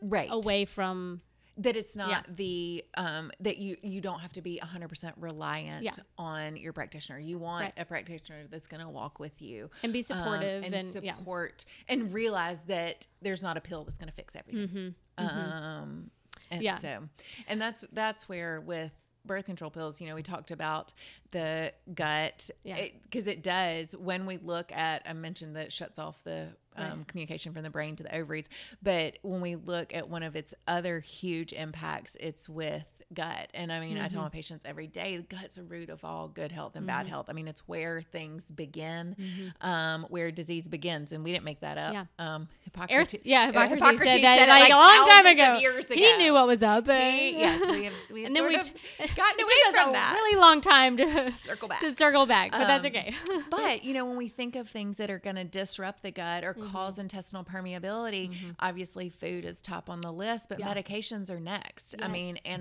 right. 0.00 0.28
away 0.30 0.64
from. 0.64 1.22
that 1.58 1.76
it's 1.76 1.94
not 1.94 2.08
Yeah. 2.08 2.22
the 2.34 2.82
um 2.96 3.30
that 3.40 3.58
you 3.58 3.76
you 3.82 4.00
don't 4.00 4.20
have 4.20 4.32
to 4.32 4.40
be 4.40 4.58
100% 4.62 5.12
reliant 5.18 5.84
Yeah. 5.84 5.90
on 6.16 6.56
your 6.56 6.72
practitioner 6.72 7.18
you 7.18 7.36
want 7.38 7.64
Right. 7.64 7.74
a 7.76 7.84
practitioner 7.84 8.46
that's 8.48 8.66
going 8.66 8.82
to 8.82 8.88
walk 8.88 9.18
with 9.20 9.42
you 9.42 9.68
And 9.82 9.92
be 9.92 9.98
um, 9.98 10.04
supportive 10.04 10.64
and, 10.64 10.74
and, 10.74 11.04
yeah. 11.04 11.14
support 11.18 11.66
and 11.88 12.10
realize 12.14 12.62
that 12.68 13.06
there's 13.20 13.42
not 13.42 13.58
a 13.58 13.60
pill 13.60 13.84
that's 13.84 13.98
going 13.98 14.08
to 14.08 14.14
fix 14.14 14.34
everything 14.34 14.94
Mm-hmm. 15.18 15.22
um 15.28 16.10
and 16.50 16.62
Yeah. 16.62 16.78
so 16.78 17.06
and 17.46 17.60
that's 17.60 17.84
that's 17.92 18.26
where 18.30 18.58
with 18.62 18.92
birth 19.24 19.44
control 19.44 19.70
pills 19.70 20.00
you 20.00 20.08
know 20.08 20.14
we 20.14 20.22
talked 20.22 20.50
about 20.50 20.92
the 21.30 21.72
gut 21.94 22.50
Yeah. 22.64 22.86
because 23.04 23.26
it, 23.26 23.42
does 23.42 23.96
when 23.96 24.26
we 24.26 24.36
look 24.38 24.70
at 24.72 25.02
i 25.06 25.12
mentioned 25.12 25.56
that 25.56 25.66
it 25.66 25.72
shuts 25.72 25.98
off 25.98 26.22
the 26.24 26.48
um, 26.76 26.98
Right. 26.98 27.08
communication 27.08 27.52
from 27.52 27.62
the 27.64 27.70
brain 27.70 27.96
to 27.96 28.02
the 28.02 28.14
ovaries 28.14 28.48
but 28.82 29.18
when 29.22 29.40
we 29.40 29.56
look 29.56 29.94
at 29.94 30.08
one 30.08 30.22
of 30.22 30.36
its 30.36 30.54
other 30.66 31.00
huge 31.00 31.52
impacts 31.52 32.16
it's 32.20 32.48
with 32.48 32.84
gut 33.14 33.48
and 33.54 33.72
i 33.72 33.78
mean 33.80 33.98
i 33.98 34.08
tell 34.08 34.20
Mhm. 34.20 34.24
my 34.24 34.28
patients 34.30 34.64
every 34.64 34.86
day 34.86 35.16
the 35.16 35.22
gut's 35.22 35.58
a 35.58 35.62
root 35.62 35.90
of 35.90 36.04
all 36.04 36.28
good 36.28 36.50
health 36.52 36.76
and 36.76 36.86
bad 36.86 37.06
Mhm. 37.06 37.10
health 37.10 37.26
i 37.28 37.32
mean 37.32 37.48
it's 37.48 37.66
where 37.68 38.02
things 38.02 38.44
begin 38.50 39.14
Mhm. 39.18 39.52
um, 39.66 40.04
where 40.08 40.30
disease 40.30 40.68
begins, 40.68 41.12
and 41.12 41.22
we 41.24 41.32
didn't 41.32 41.44
make 41.44 41.60
that 41.60 41.78
up. 41.78 41.92
Yeah. 41.92 42.04
Um, 42.18 42.48
Hippocrates, 42.60 43.24
yeah, 43.24 43.42
uh, 43.42 43.46
Hippocrates, 43.46 43.74
Hippocrates 43.84 44.12
said 44.12 44.22
that 44.24 44.38
said 44.38 44.48
like, 44.48 44.62
like, 44.62 44.72
a 44.72 44.76
long 44.76 44.96
time 45.08 45.24
thousands 45.24 45.40
of 45.40 45.90
ago. 45.96 46.00
He 46.00 46.16
knew 46.18 46.32
what 46.32 46.46
was 46.46 46.62
up. 46.62 46.88
uh, 46.88 46.92
He- 47.00 47.30
yes, 47.38 47.60
we 47.60 47.84
have 47.84 47.94
we 48.10 48.22
have 48.22 48.26
and 48.28 48.36
then 48.36 48.46
we 48.46 48.54
sort 48.54 48.66
t- 48.66 49.04
of 49.04 49.14
gotten 49.16 49.34
it 49.40 49.42
away 49.42 49.80
from 49.80 49.88
a 49.90 49.92
that. 49.92 50.12
really 50.14 50.40
long 50.40 50.60
time 50.60 50.96
to 50.96 51.32
circle 51.36 51.68
back. 51.68 51.80
to 51.80 51.94
circle 51.96 52.26
back, 52.26 52.50
but 52.52 52.66
that's 52.66 52.84
Um, 52.84 52.90
okay. 52.90 53.14
but 53.50 53.84
you 53.84 53.92
know, 53.94 54.04
when 54.04 54.16
we 54.16 54.28
think 54.28 54.56
of 54.56 54.68
things 54.68 54.96
that 54.96 55.10
are 55.10 55.18
going 55.18 55.36
to 55.36 55.44
disrupt 55.44 56.02
the 56.02 56.10
gut 56.10 56.44
or 56.44 56.54
Mm-hmm. 56.54 56.70
cause 56.72 56.98
intestinal 56.98 57.44
permeability, 57.44 58.54
obviously 58.60 59.08
food 59.08 59.44
is 59.44 59.60
top 59.60 59.88
on 59.90 60.00
the 60.00 60.12
list, 60.12 60.48
but 60.48 60.58
Yeah. 60.60 60.72
medications 60.74 61.30
are 61.30 61.40
next. 61.40 61.94
I 62.02 62.08
mean, 62.08 62.36
Yes. 62.44 62.52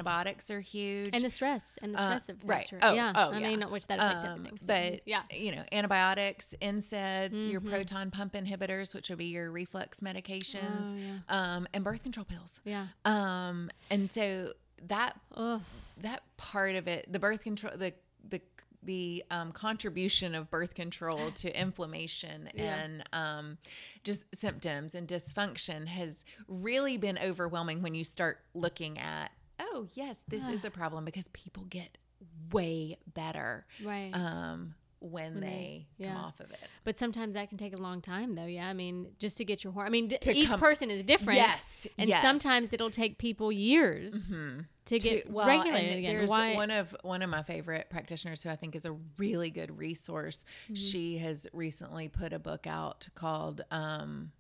Antibiotics 0.42 0.52
are 0.52 0.60
huge. 0.62 1.10
and 1.14 1.24
the 1.24 1.30
stress 1.30 1.78
and 1.82 1.94
the 1.94 2.00
Uh, 2.02 2.10
stress 2.20 2.30
of 2.30 2.44
right. 2.44 2.66
stress. 2.66 2.82
Oh, 2.84 2.94
yeah. 2.94 3.14
oh, 3.16 3.32
I 3.32 3.40
yeah. 3.40 3.50
mean, 3.50 3.62
which 3.72 3.88
that 3.88 4.00
affects 4.00 4.26
Um, 4.26 4.46
everything. 4.46 4.58
So, 4.60 4.66
but 4.68 5.08
yeah. 5.08 5.24
you 5.32 5.56
know, 5.56 5.64
antibiotics, 5.72 6.54
NSAIDs, 6.62 7.50
your 7.52 7.62
Mhm. 7.62 7.70
proton 7.70 8.12
pump 8.12 8.34
inhibitors, 8.34 8.94
which 8.94 9.10
would 9.10 9.18
be 9.18 9.26
your 9.26 9.52
reflux 9.52 10.00
medications, 10.00 10.92
Oh, 10.92 10.96
yeah. 10.96 11.18
um, 11.30 11.68
and 11.74 11.84
birth 11.84 12.04
control 12.04 12.26
pills. 12.26 12.60
Yeah. 12.64 12.88
Um, 13.06 13.70
and 13.90 14.12
so 14.12 14.54
that 14.88 15.20
Oh, 15.36 15.62
that 15.98 16.24
part 16.38 16.76
of 16.76 16.88
it, 16.88 17.12
the 17.12 17.20
birth 17.20 17.42
control, 17.44 17.76
the 17.78 17.94
the 18.28 18.42
the 18.84 19.24
um, 19.30 19.52
contribution 19.52 20.34
of 20.34 20.50
birth 20.50 20.74
control 20.74 21.32
to 21.34 21.56
inflammation 21.60 22.50
Yeah. 22.56 22.78
and 22.82 23.04
um, 23.14 23.58
just 24.04 24.26
symptoms 24.34 24.96
and 24.96 25.08
dysfunction 25.08 25.86
has 25.86 26.26
really 26.48 26.98
been 26.98 27.20
overwhelming 27.20 27.84
when 27.84 27.94
you 27.94 28.04
start 28.04 28.44
looking 28.56 28.98
at, 28.98 29.32
oh 29.62 29.88
yes, 29.94 30.20
this 30.28 30.44
is 30.44 30.66
a 30.66 30.72
problem 30.72 31.06
because 31.06 31.26
people 31.34 31.64
get 31.66 31.98
way 32.52 32.98
better 33.14 33.66
right. 33.84 34.12
um, 34.14 34.76
when, 35.00 35.34
When 35.34 35.40
they, 35.42 35.88
they- 35.98 36.06
come 36.06 36.14
yeah. 36.16 36.22
off 36.22 36.40
of 36.40 36.52
it. 36.52 36.60
but 36.84 37.00
sometimes 37.00 37.34
that 37.34 37.50
can 37.50 37.58
take 37.58 37.74
a 37.74 37.78
long 37.82 38.02
time, 38.02 38.36
though. 38.36 38.46
Yeah. 38.46 38.68
I 38.68 38.74
mean, 38.74 39.08
just 39.18 39.38
to 39.38 39.46
get 39.46 39.64
your 39.64 39.74
hormone. 39.74 39.88
I 39.88 39.90
mean, 39.90 40.08
d- 40.10 40.18
To 40.20 40.32
each 40.32 40.50
come- 40.50 40.60
person 40.60 40.92
is 40.92 41.04
different. 41.04 41.38
Yes, 41.38 41.88
And 41.98 42.08
yes. 42.10 42.22
sometimes 42.22 42.72
it'll 42.72 42.92
take 42.92 43.18
people 43.18 43.52
years 43.52 44.32
Mhm. 44.32 44.66
to 44.86 45.00
get 45.00 45.26
to- 45.26 45.32
well, 45.32 45.48
regulated 45.48 45.98
again. 45.98 46.16
There's 46.18 46.30
Why? 46.30 46.54
one 46.54 46.70
of 46.70 46.96
one 47.02 47.24
of 47.24 47.32
my 47.32 47.42
favorite 47.42 47.90
practitioners 47.90 48.44
who 48.44 48.50
I 48.50 48.56
think 48.56 48.76
is 48.76 48.86
a 48.86 48.92
really 49.18 49.50
good 49.50 49.76
resource. 49.76 50.46
Mm-hmm. 50.66 50.74
She 50.76 51.18
has 51.18 51.48
recently 51.52 52.08
put 52.08 52.32
a 52.32 52.40
book 52.40 52.68
out 52.68 53.08
called 53.16 53.62
um, 53.72 54.32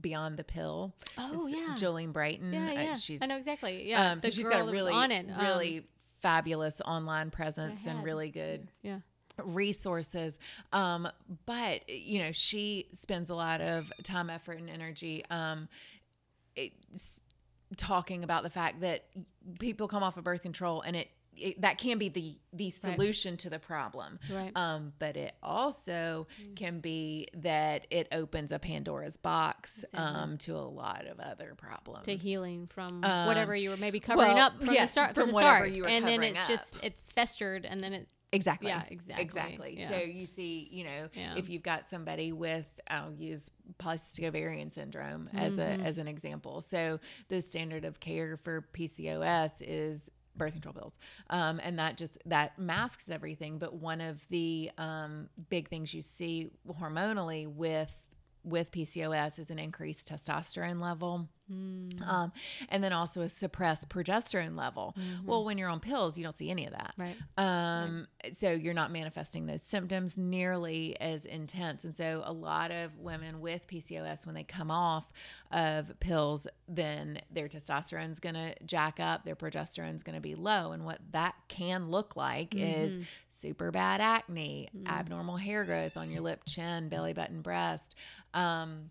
Beyond 0.00 0.36
the 0.36 0.44
Pill. 0.44 0.94
oh 1.16 1.46
It's 1.48 1.56
yeah. 1.56 1.74
Jolene 1.88 2.12
Brighten. 2.12 2.52
yeah, 2.52 2.92
Uh, 2.92 2.96
she's 2.96 3.18
I 3.20 3.26
know 3.26 3.36
exactly. 3.36 3.88
Yeah. 3.88 4.12
um, 4.12 4.20
so 4.20 4.30
she's 4.30 4.44
got 4.44 4.60
a 4.60 4.64
really 4.64 4.92
on 4.92 5.10
it. 5.10 5.26
um, 5.30 5.40
really 5.44 5.86
fabulous 6.20 6.80
online 6.84 7.30
presence 7.30 7.86
and 7.86 8.02
really 8.02 8.28
good 8.30 8.66
yeah. 8.82 8.98
resources 9.44 10.36
um 10.72 11.06
but 11.46 11.88
you 11.88 12.20
know 12.20 12.32
she 12.32 12.88
spends 12.92 13.30
a 13.30 13.34
lot 13.36 13.60
of 13.60 13.92
time 14.02 14.28
effort 14.28 14.58
and 14.58 14.68
energy 14.68 15.24
um 15.30 15.68
talking 17.76 18.24
about 18.24 18.42
the 18.42 18.50
fact 18.50 18.80
that 18.80 19.04
people 19.60 19.86
come 19.86 20.02
off 20.02 20.16
of 20.16 20.24
birth 20.24 20.42
control 20.42 20.80
and 20.82 20.96
it, 20.96 21.08
it 21.40 21.60
that 21.60 21.78
can 21.78 21.98
be 21.98 22.08
the 22.08 22.36
the 22.52 22.64
Right. 22.64 22.72
solution 22.94 23.36
to 23.38 23.50
the 23.50 23.58
problem 23.58 24.18
Right. 24.32 24.52
um 24.56 24.92
but 24.98 25.16
it 25.16 25.34
also 25.42 26.26
can 26.56 26.80
be 26.80 27.28
that 27.34 27.86
it 27.90 28.08
opens 28.12 28.52
a 28.52 28.58
pandora's 28.58 29.16
box 29.16 29.84
Exactly. 29.84 29.98
um 30.00 30.38
to 30.38 30.56
a 30.56 30.66
lot 30.68 31.06
of 31.06 31.20
other 31.20 31.54
problems 31.56 32.04
to 32.06 32.16
healing 32.16 32.66
from 32.66 33.04
Um, 33.04 33.26
whatever 33.26 33.54
you 33.54 33.70
were 33.70 33.76
maybe 33.76 34.00
covering 34.00 34.34
well, 34.34 34.38
up 34.46 34.58
from 34.58 34.72
yes, 34.74 34.90
the 34.90 35.00
start. 35.00 35.14
from 35.14 35.22
From 35.24 35.28
the 35.30 35.34
whatever 35.34 35.56
start, 35.58 35.70
you 35.70 35.82
were 35.82 35.88
and 35.88 36.06
then 36.06 36.22
it's 36.22 36.40
up. 36.40 36.48
just 36.48 36.76
it's 36.82 37.08
festered, 37.10 37.64
and 37.66 37.80
then 37.80 37.92
it 37.94 38.12
Exactly. 38.30 38.68
Yeah, 38.68 38.82
exactly. 38.90 39.22
Exactly. 39.24 39.74
Yeah. 39.78 39.88
So 39.88 39.96
you 40.00 40.26
see, 40.26 40.68
you 40.70 40.84
know, 40.84 41.08
Yeah. 41.14 41.36
if 41.38 41.48
you've 41.48 41.62
got 41.62 41.88
somebody 41.88 42.30
with, 42.30 42.66
I'll 42.86 43.14
use 43.14 43.50
polycystic 43.78 44.24
ovarian 44.28 44.70
syndrome 44.70 45.30
as 45.32 45.54
Mhm. 45.54 45.80
a 45.80 45.82
as 45.82 45.96
an 45.96 46.08
example. 46.08 46.60
So 46.60 47.00
the 47.28 47.40
standard 47.40 47.86
of 47.86 48.00
care 48.00 48.36
for 48.36 48.68
PCOS 48.74 49.62
is 49.62 50.10
birth 50.38 50.52
control 50.52 50.74
pills, 50.74 50.98
um, 51.30 51.60
and 51.62 51.78
that 51.78 51.96
just 51.96 52.18
that 52.26 52.58
masks 52.58 53.08
everything. 53.08 53.58
But 53.58 53.74
one 53.74 54.00
of 54.00 54.26
the 54.28 54.70
um, 54.78 55.28
big 55.50 55.68
things 55.68 55.92
you 55.92 56.02
see 56.02 56.50
hormonally 56.80 57.46
with 57.46 57.90
with 58.44 58.70
PCOS 58.70 59.38
is 59.38 59.50
an 59.50 59.58
increased 59.58 60.08
testosterone 60.08 60.80
level. 60.80 61.28
Mm, 61.50 62.06
Um, 62.06 62.32
and 62.68 62.84
then 62.84 62.92
also 62.92 63.22
a 63.22 63.28
suppressed 63.30 63.88
progesterone 63.88 64.54
level. 64.54 64.94
mhm. 64.98 65.24
Well, 65.24 65.46
when 65.46 65.56
you're 65.56 65.70
on 65.70 65.80
pills, 65.80 66.18
you 66.18 66.22
don't 66.24 66.36
see 66.36 66.50
any 66.50 66.66
of 66.66 66.72
that. 66.72 66.92
right. 66.98 67.16
Um, 67.38 68.06
so 68.34 68.50
you're 68.52 68.74
not 68.74 68.90
manifesting 68.92 69.46
those 69.46 69.62
symptoms 69.62 70.18
nearly 70.18 71.00
as 71.00 71.24
intense. 71.24 71.84
And 71.84 71.96
so 71.96 72.20
a 72.26 72.32
lot 72.34 72.70
of 72.70 72.94
women 72.98 73.40
with 73.40 73.66
PCOS, 73.66 74.26
when 74.26 74.34
they 74.34 74.44
come 74.44 74.70
off 74.70 75.10
of 75.50 75.98
pills, 76.00 76.46
then 76.68 77.22
their 77.30 77.48
testosterone's 77.48 78.20
going 78.20 78.34
to 78.34 78.54
jack 78.66 79.00
up, 79.00 79.24
their 79.24 79.36
progesterone's 79.36 80.02
going 80.02 80.16
to 80.16 80.20
be 80.20 80.34
low. 80.34 80.72
And 80.72 80.84
what 80.84 81.00
that 81.12 81.34
can 81.48 81.88
look 81.88 82.14
like 82.14 82.54
is 82.54 82.90
Mhm. 82.92 83.06
Super 83.40 83.70
bad 83.70 84.00
acne, 84.00 84.68
Mm. 84.76 84.86
abnormal 84.88 85.36
hair 85.36 85.64
growth 85.64 85.96
on 85.96 86.10
your 86.10 86.20
lip, 86.20 86.42
chin, 86.46 86.88
belly 86.88 87.12
button, 87.12 87.40
breast. 87.42 87.94
Um, 88.34 88.90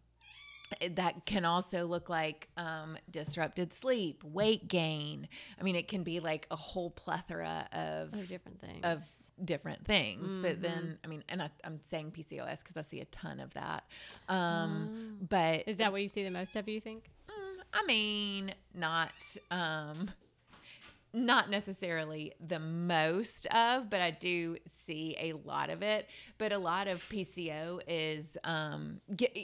that 0.96 1.26
can 1.26 1.46
also 1.46 1.86
look 1.86 2.10
like 2.10 2.50
um, 2.58 2.98
disrupted 3.10 3.72
sleep, 3.74 4.22
weight 4.24 4.68
gain. 4.68 5.28
I 5.60 5.64
mean, 5.64 5.76
it 5.78 5.88
can 5.88 6.04
be 6.04 6.20
like 6.20 6.46
a 6.52 6.56
whole 6.58 6.90
plethora 6.92 7.68
of 7.72 8.14
Of 8.14 8.28
different 8.28 8.60
things. 8.60 8.80
of 8.84 9.04
different 9.46 9.86
things. 9.86 10.38
But 10.42 10.58
Mhm. 10.58 10.62
then, 10.62 11.00
I 11.04 11.08
mean, 11.08 11.24
and 11.30 11.42
I, 11.42 11.50
I'm 11.64 11.80
saying 11.84 12.12
PCOS 12.12 12.60
because 12.64 12.76
I 12.76 12.82
see 12.82 13.00
a 13.00 13.06
ton 13.06 13.40
of 13.40 13.54
that. 13.54 13.86
Um, 14.28 14.90
Oh. 15.22 15.26
But 15.30 15.64
Is 15.68 15.78
that 15.78 15.92
what 15.92 16.02
you 16.02 16.10
see 16.10 16.24
the 16.24 16.32
most 16.32 16.56
of, 16.56 16.68
you 16.68 16.82
think? 16.82 17.12
Mm, 17.30 17.64
I 17.74 17.86
mean, 17.86 18.54
not 18.74 19.14
um 19.52 20.10
not 21.26 21.50
necessarily 21.50 22.34
the 22.46 22.60
most 22.60 23.46
of, 23.48 23.90
but 23.90 24.02
I 24.02 24.12
do 24.12 24.58
see 24.86 25.16
a 25.20 25.34
lot 25.34 25.70
of 25.70 25.82
it. 25.82 26.08
But 26.38 26.52
a 26.52 26.58
lot 26.58 26.88
of 26.88 27.00
PCO 27.10 27.82
is 27.88 28.38
um 28.44 29.02
get, 29.16 29.36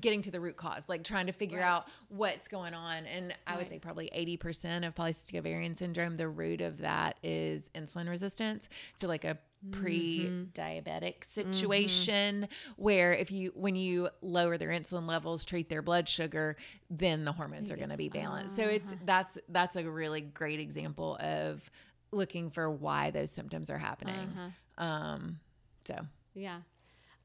getting 0.00 0.20
to 0.22 0.30
the 0.30 0.40
root 0.40 0.56
cause, 0.56 0.82
like 0.88 1.04
trying 1.04 1.26
to 1.26 1.32
figure 1.32 1.58
Right. 1.58 1.66
out 1.66 1.88
what's 2.08 2.48
going 2.48 2.74
on. 2.74 3.06
And 3.06 3.34
I 3.46 3.56
would 3.56 3.68
say 3.68 3.78
probably 3.78 4.10
80% 4.14 4.86
of 4.86 4.94
polycystic 4.94 5.38
ovarian 5.38 5.74
syndrome, 5.74 6.16
the 6.16 6.28
root 6.28 6.60
of 6.60 6.78
that 6.78 7.16
is 7.22 7.70
insulin 7.74 8.08
resistance. 8.08 8.68
So 8.94 9.08
like 9.08 9.24
a. 9.24 9.38
pre-diabetic 9.70 11.32
situation 11.32 12.48
where 12.76 13.12
if 13.12 13.30
you 13.30 13.52
when 13.54 13.76
you 13.76 14.08
lower 14.22 14.56
their 14.56 14.70
insulin 14.70 15.08
levels 15.08 15.44
treat 15.44 15.68
their 15.68 15.82
blood 15.82 16.08
sugar 16.08 16.56
then 16.90 17.24
the 17.24 17.32
hormones 17.32 17.70
are 17.70 17.76
going 17.76 17.90
to 17.90 17.96
be 17.96 18.08
balanced. 18.08 18.56
So 18.56 18.64
it's 18.64 18.88
uh-huh. 18.88 18.96
that's 19.04 19.38
that's 19.48 19.76
a 19.76 19.90
really 19.90 20.20
great 20.20 20.60
example 20.60 21.16
of 21.20 21.68
looking 22.12 22.50
for 22.50 22.70
why 22.70 23.10
those 23.10 23.30
symptoms 23.30 23.70
are 23.70 23.78
happening. 23.78 24.14
Uh-huh. 24.14 24.84
um 24.84 25.40
so. 25.86 26.06
Yeah. 26.34 26.58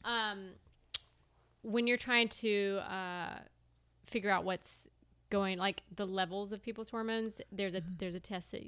Um, 0.04 0.52
when 1.64 1.88
you're 1.88 1.98
trying 1.98 2.30
to 2.30 2.80
uh, 2.90 3.40
figure 4.08 4.32
out 4.32 4.44
what's 4.44 4.88
going, 5.30 5.58
like 5.58 5.82
the 5.96 6.06
levels 6.06 6.54
of 6.54 6.62
people's 6.62 6.90
hormones, 6.90 7.42
there's 7.52 7.76
a 7.76 7.82
there's 7.98 8.16
a 8.16 8.20
test 8.20 8.52
that 8.52 8.64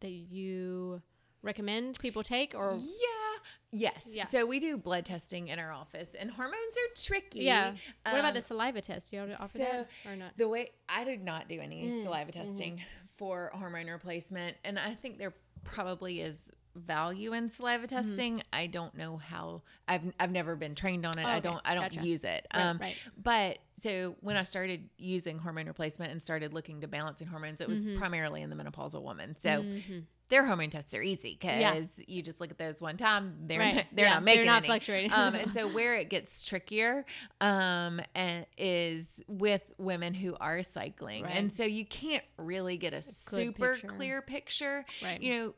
that 0.00 0.10
you 0.10 1.00
recommend 1.46 1.98
people 1.98 2.22
take, 2.22 2.54
or 2.54 2.78
yeah 2.78 3.40
yes 3.70 4.08
Yeah. 4.10 4.26
so 4.26 4.44
we 4.46 4.58
do 4.60 4.76
blood 4.76 5.04
testing 5.04 5.48
in 5.48 5.58
our 5.58 5.72
office 5.72 6.10
and 6.18 6.30
hormones 6.30 6.54
are 6.76 6.94
tricky 7.02 7.40
yeah. 7.40 7.72
What 8.04 8.14
about 8.18 8.24
Um, 8.28 8.34
the 8.34 8.42
saliva 8.42 8.80
test? 8.80 9.10
Do 9.10 9.16
you 9.16 9.22
offer 9.34 9.58
so 9.58 9.58
that 9.58 9.88
or 10.06 10.16
not? 10.16 10.36
The 10.36 10.48
way 10.48 10.70
I 10.88 11.04
did 11.04 11.22
not 11.24 11.48
do 11.48 11.60
any 11.60 11.84
Mm, 11.84 12.02
saliva 12.04 12.30
mhm. 12.30 12.34
testing 12.34 12.82
for 13.16 13.50
hormone 13.54 13.86
replacement, 13.88 14.56
and 14.64 14.78
I 14.78 14.94
think 14.94 15.18
there 15.18 15.34
probably 15.64 16.20
is 16.20 16.36
value 16.76 17.32
in 17.32 17.48
saliva 17.50 17.86
Mm-hmm. 17.86 17.96
testing. 18.08 18.42
I 18.52 18.66
don't 18.66 18.94
know 18.96 19.16
how. 19.16 19.62
I've 19.88 20.02
I've 20.20 20.30
never 20.30 20.56
been 20.56 20.74
trained 20.74 21.04
on 21.06 21.18
it. 21.18 21.24
Oh, 21.26 21.28
I 21.28 21.40
don't 21.40 21.60
I 21.64 21.74
don't 21.74 21.92
Gotcha. 21.92 22.06
use 22.06 22.24
it. 22.24 22.46
Right, 22.54 22.62
um, 22.70 22.78
right. 22.78 22.96
But 23.22 23.58
so 23.78 24.16
when 24.20 24.36
I 24.36 24.42
started 24.42 24.88
using 24.96 25.38
hormone 25.38 25.66
replacement 25.66 26.10
and 26.12 26.22
started 26.22 26.52
looking 26.54 26.80
to 26.80 26.88
balancing 26.88 27.26
hormones, 27.26 27.60
it 27.60 27.68
was 27.68 27.84
Mhm. 27.84 27.98
primarily 27.98 28.40
in 28.42 28.48
the 28.50 28.56
menopausal 28.56 29.02
woman. 29.02 29.36
So 29.42 29.62
Mhm. 29.62 30.04
their 30.28 30.44
hormone 30.46 30.70
tests 30.70 30.94
are 30.94 31.02
easy 31.02 31.36
because 31.38 31.60
Yeah. 31.60 31.82
you 32.08 32.22
just 32.22 32.40
look 32.40 32.50
at 32.50 32.56
those 32.58 32.80
one 32.80 32.96
time. 32.96 33.46
They're 33.46 33.58
Right. 33.60 33.74
not, 33.76 33.86
they're 33.92 34.06
Yeah, 34.06 34.14
not 34.14 34.22
making 34.24 34.40
They're 34.44 34.46
not 34.52 34.56
any 34.58 34.66
fluctuating. 34.68 35.12
um, 35.12 35.34
and 35.34 35.52
so 35.54 35.68
where 35.68 35.94
it 35.94 36.08
gets 36.08 36.42
trickier 36.42 37.04
um, 37.42 38.00
and 38.14 38.46
is 38.56 39.22
with 39.28 39.62
women 39.78 40.14
who 40.14 40.34
are 40.40 40.62
cycling, 40.62 41.24
Right. 41.24 41.36
and 41.36 41.52
so 41.52 41.64
you 41.64 41.84
can't 41.84 42.24
really 42.38 42.76
get 42.78 42.94
a, 42.94 43.02
super 43.02 43.72
picture. 43.74 43.86
clear 43.88 44.22
picture. 44.22 44.84
right. 45.02 45.20
You 45.22 45.30
know, 45.34 45.54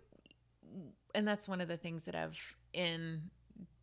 and 1.14 1.27
that's 1.27 1.49
one 1.49 1.61
of 1.61 1.68
the 1.68 1.77
things 1.77 2.05
that 2.05 2.14
I've 2.14 2.38
in 2.73 3.23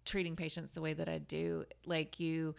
treating 0.05 0.35
patients 0.35 0.73
the 0.73 0.81
way 0.81 0.93
that 0.93 1.09
I 1.09 1.17
do. 1.17 1.65
Like 1.85 2.19
you, 2.19 2.53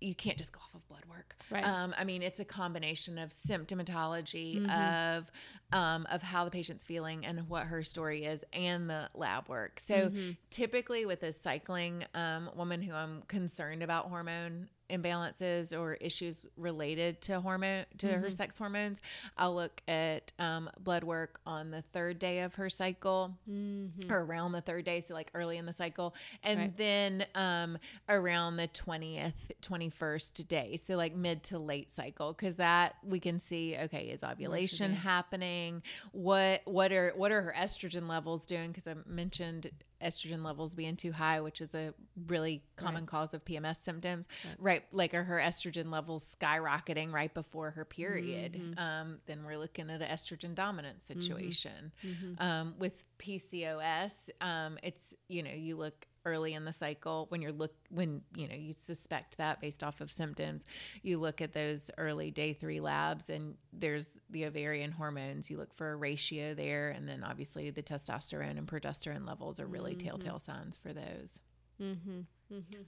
you 0.00 0.14
can't 0.14 0.38
just 0.38 0.52
go 0.52 0.60
off 0.62 0.74
of 0.74 0.86
blood 0.88 1.02
work. 1.10 1.34
Right. 1.50 1.64
Um, 1.64 1.94
I 1.98 2.04
mean, 2.04 2.22
it's 2.22 2.38
a 2.40 2.44
combination 2.44 3.18
of 3.18 3.30
symptomatology 3.30 4.60
Mhm. 4.60 5.16
of 5.18 5.30
um, 5.72 6.06
of 6.10 6.22
how 6.22 6.44
the 6.44 6.52
patient's 6.52 6.84
feeling 6.84 7.26
and 7.26 7.48
what 7.48 7.64
her 7.64 7.82
story 7.82 8.24
is, 8.24 8.44
and 8.52 8.88
the 8.88 9.10
lab 9.14 9.48
work. 9.48 9.80
So 9.80 10.10
Mhm. 10.10 10.36
typically 10.50 11.04
with 11.04 11.22
a 11.24 11.32
cycling 11.32 12.04
um, 12.14 12.48
woman 12.54 12.80
who 12.80 12.94
I'm 12.94 13.22
concerned 13.22 13.82
about 13.82 14.06
hormone 14.08 14.68
imbalances 14.90 15.78
or 15.78 15.94
issues 15.94 16.46
related 16.56 17.20
to 17.22 17.40
hormone 17.40 17.84
to 17.98 18.08
her 18.18 18.28
Mhm. 18.28 18.34
sex 18.34 18.58
hormones, 18.58 19.00
I'll 19.38 19.54
look 19.54 19.82
at 19.88 20.32
um, 20.38 20.70
blood 20.80 21.04
work 21.04 21.40
on 21.46 21.70
the 21.70 21.82
third 21.82 22.18
day 22.18 22.40
of 22.40 22.54
her 22.56 22.68
cycle 22.70 23.38
Mhm. 23.48 24.10
or 24.10 24.20
around 24.24 24.52
the 24.52 24.60
third 24.60 24.84
day, 24.84 25.00
so 25.00 25.14
like 25.14 25.30
early 25.34 25.56
in 25.58 25.66
the 25.66 25.72
cycle, 25.72 26.14
and 26.42 26.58
Right. 26.58 26.76
then 26.76 27.26
um, 27.34 27.78
around 28.08 28.56
the 28.56 28.66
twentieth, 28.68 29.34
twenty 29.60 29.90
first 29.90 30.46
day, 30.48 30.76
so 30.76 30.96
like 30.96 31.14
mid 31.14 31.42
to 31.44 31.58
late 31.58 31.90
cycle, 31.94 32.32
because 32.32 32.56
that 32.56 32.96
we 33.02 33.20
can 33.20 33.40
see 33.40 33.76
okay, 33.76 34.06
is 34.08 34.22
ovulation 34.22 34.92
happening? 34.92 35.82
What 36.12 36.62
what 36.66 36.92
are 36.92 37.12
what 37.16 37.32
are 37.32 37.42
her 37.42 37.52
estrogen 37.56 38.08
levels 38.08 38.46
doing? 38.46 38.70
Because 38.72 38.86
I 38.86 38.94
mentioned 39.06 39.70
estrogen 40.04 40.44
levels 40.44 40.74
being 40.74 40.96
too 40.96 41.12
high, 41.12 41.40
which 41.40 41.60
is 41.60 41.74
a 41.74 41.94
really 42.26 42.62
common 42.76 43.02
Right. 43.02 43.06
cause 43.08 43.32
of 43.34 43.44
PMS 43.44 43.82
symptoms. 43.82 44.26
Right. 44.44 44.56
Right, 44.58 44.84
like 44.92 45.14
are 45.14 45.24
her 45.24 45.38
estrogen 45.38 45.90
levels 45.90 46.36
skyrocketing 46.38 47.10
right 47.12 47.32
before 47.32 47.70
her 47.72 47.84
period? 47.84 48.52
Mhm. 48.52 48.78
Um, 48.78 49.20
then 49.26 49.44
we're 49.44 49.58
looking 49.58 49.88
at 49.90 50.02
an 50.02 50.08
estrogen 50.08 50.54
dominant 50.54 51.02
situation 51.06 51.92
Mhm. 52.04 52.40
um, 52.40 52.74
with 52.78 53.02
PCOS, 53.18 54.28
um, 54.40 54.78
it's 54.82 55.14
you 55.28 55.42
know 55.42 55.50
you 55.52 55.76
look 55.76 56.06
early 56.26 56.54
in 56.54 56.64
the 56.64 56.72
cycle 56.72 57.26
when 57.28 57.42
you're 57.42 57.52
look 57.52 57.74
when 57.90 58.22
you 58.34 58.48
know 58.48 58.54
you 58.54 58.72
suspect 58.72 59.36
that 59.36 59.60
based 59.60 59.82
off 59.84 60.00
of 60.00 60.10
symptoms, 60.10 60.64
you 61.02 61.18
look 61.18 61.40
at 61.42 61.52
those 61.52 61.90
early 61.98 62.30
day 62.30 62.52
three 62.54 62.80
labs 62.80 63.28
and 63.30 63.54
there's 63.72 64.20
the 64.30 64.44
ovarian 64.46 64.90
hormones. 64.92 65.50
You 65.50 65.58
look 65.58 65.74
for 65.76 65.92
a 65.92 65.96
ratio 65.96 66.54
there, 66.54 66.90
and 66.90 67.08
then 67.08 67.22
obviously 67.22 67.70
the 67.70 67.82
testosterone 67.82 68.56
and 68.58 68.66
progesterone 68.66 69.26
levels 69.26 69.60
are 69.60 69.66
really 69.66 69.94
Mhm. 69.94 70.04
telltale 70.04 70.38
signs 70.38 70.76
for 70.76 70.92
those. 70.92 71.40
Mm-hmm. 71.80 72.20
Mm-hmm. 72.52 72.82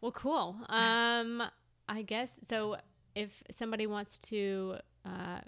Well, 0.00 0.12
cool. 0.12 0.56
Um, 0.68 1.42
I 1.88 2.02
guess 2.02 2.28
so. 2.48 2.76
If 3.14 3.30
somebody 3.50 3.86
wants 3.86 4.16
to 4.30 4.76
uh, 5.04 5.40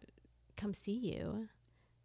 come 0.57 0.75
see 0.75 0.93
you, 0.93 1.49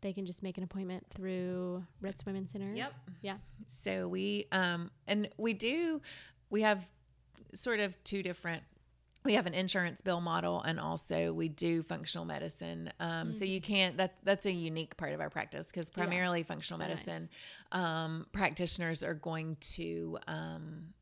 they 0.02 0.14
can 0.14 0.26
just 0.26 0.42
make 0.44 0.58
an 0.58 0.64
appointment 0.64 1.06
through 1.10 1.84
Rhett 2.02 2.22
Women 2.26 2.48
Center. 2.48 2.74
Yep. 2.74 2.94
Yeah. 3.22 3.38
So 3.84 4.08
we 4.08 4.48
um 4.52 4.92
and 5.08 5.30
we 5.38 5.54
do 5.54 6.02
we 6.50 6.62
have 6.62 6.86
sort 7.54 7.80
of 7.80 7.94
two 8.04 8.24
different 8.24 8.64
we 9.26 9.34
have 9.34 9.46
an 9.46 9.54
insurance 9.54 10.02
bill 10.02 10.22
model 10.22 10.62
and 10.62 10.80
also 10.80 11.34
we 11.34 11.50
do 11.50 11.84
functional 11.84 12.26
medicine. 12.26 12.92
Um, 13.02 13.34
So 13.34 13.44
you 13.44 13.60
can't 13.60 13.98
that 13.98 14.16
that's 14.24 14.46
a 14.46 14.52
unique 14.52 14.96
part 14.96 15.14
of 15.14 15.20
our 15.20 15.30
practice 15.30 15.68
because 15.68 15.90
Yeah. 15.90 16.04
primarily 16.04 16.44
functional 16.44 16.80
So 16.80 16.88
nice. 16.88 16.90
medicine 16.90 17.30
um, 17.74 18.28
practitioners 18.32 19.04
are 19.04 19.14
going 19.16 19.58
to 19.76 20.18
um, 20.28 20.94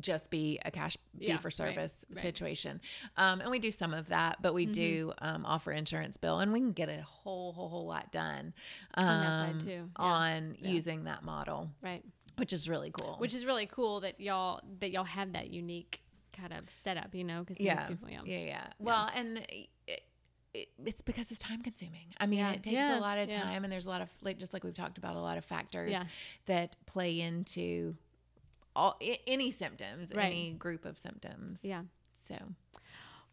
just 0.00 0.28
be 0.30 0.58
a 0.64 0.70
cash 0.70 0.96
fee 1.18 1.26
Yeah, 1.26 1.38
for 1.38 1.50
service 1.50 1.96
right. 2.12 2.20
situation. 2.22 2.80
Um, 3.16 3.40
and 3.40 3.50
we 3.50 3.58
do 3.58 3.70
some 3.70 3.94
of 3.94 4.08
that, 4.08 4.42
but 4.42 4.52
we 4.54 4.66
Mhm. 4.66 4.72
do 4.72 5.12
um, 5.18 5.46
offer 5.46 5.70
insurance 5.72 6.16
bill 6.16 6.40
and 6.40 6.52
we 6.52 6.58
can 6.60 6.72
get 6.72 6.88
a 6.88 7.02
whole, 7.02 7.52
whole, 7.52 7.68
whole 7.68 7.86
lot 7.86 8.10
done 8.10 8.52
On 8.96 9.20
that 9.20 9.36
side 9.36 9.50
um, 9.52 9.58
too, 9.60 9.90
yeah, 9.98 10.04
on 10.04 10.56
yeah. 10.58 10.68
using 10.70 11.04
that 11.04 11.22
model, 11.22 11.70
Right. 11.80 12.04
which 12.36 12.52
is 12.52 12.68
really 12.68 12.90
cool. 12.90 13.16
Which 13.18 13.34
is 13.34 13.44
really 13.44 13.66
cool 13.66 14.00
that 14.00 14.20
y'all 14.20 14.60
that 14.80 14.90
y'all 14.90 15.04
have 15.04 15.32
that 15.34 15.50
unique 15.50 16.02
kind 16.32 16.52
of 16.54 16.68
setup. 16.82 17.14
You 17.14 17.22
know, 17.24 17.44
because 17.44 17.60
yeah, 17.64 17.86
people, 17.86 18.10
yeah. 18.10 18.22
yeah, 18.24 18.38
yeah. 18.38 18.66
Well, 18.80 19.08
and 19.14 19.38
it, 19.48 19.68
it, 20.52 20.68
it's 20.84 21.02
because 21.02 21.30
it's 21.30 21.40
time 21.40 21.62
consuming. 21.62 22.14
I 22.18 22.26
mean, 22.26 22.44
it 22.44 22.62
takes 22.62 22.76
a 22.76 22.98
lot 23.00 23.18
of 23.18 23.28
time, 23.28 23.64
and 23.64 23.72
there's 23.72 23.86
a 23.86 23.90
lot 23.90 24.00
of 24.00 24.08
like 24.22 24.38
just 24.38 24.52
like 24.52 24.64
we've 24.64 24.74
talked 24.74 24.98
about, 24.98 25.14
a 25.16 25.20
lot 25.20 25.38
of 25.38 25.44
factors 25.44 25.90
that 26.46 26.76
play 26.86 27.20
into 27.20 27.96
all 28.76 28.96
i- 29.02 29.20
any 29.26 29.50
symptoms, 29.50 30.12
Right. 30.14 30.26
any 30.26 30.52
group 30.52 30.84
of 30.84 30.98
symptoms. 30.98 31.60
Yeah. 31.62 31.82
So 32.28 32.36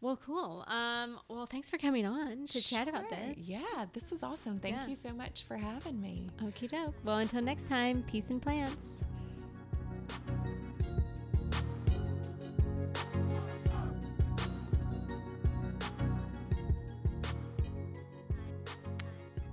Well, 0.00 0.16
cool. 0.16 0.64
Um, 0.66 1.20
well, 1.28 1.46
thanks 1.46 1.70
for 1.70 1.78
coming 1.78 2.04
on 2.04 2.46
to 2.46 2.60
chat 2.60 2.88
about 2.88 3.08
this. 3.08 3.38
Yeah, 3.38 3.86
this 3.92 4.10
was 4.10 4.24
awesome. 4.24 4.58
Thank 4.58 4.74
Yeah. 4.74 4.86
you 4.88 4.96
so 4.96 5.12
much 5.12 5.44
for 5.44 5.56
having 5.56 6.00
me. 6.00 6.28
Okie 6.38 6.68
doke. 6.68 6.94
Well, 7.04 7.18
until 7.18 7.40
next 7.40 7.68
time, 7.68 8.02
peace 8.04 8.28
and 8.30 8.42
plants. 8.42 8.84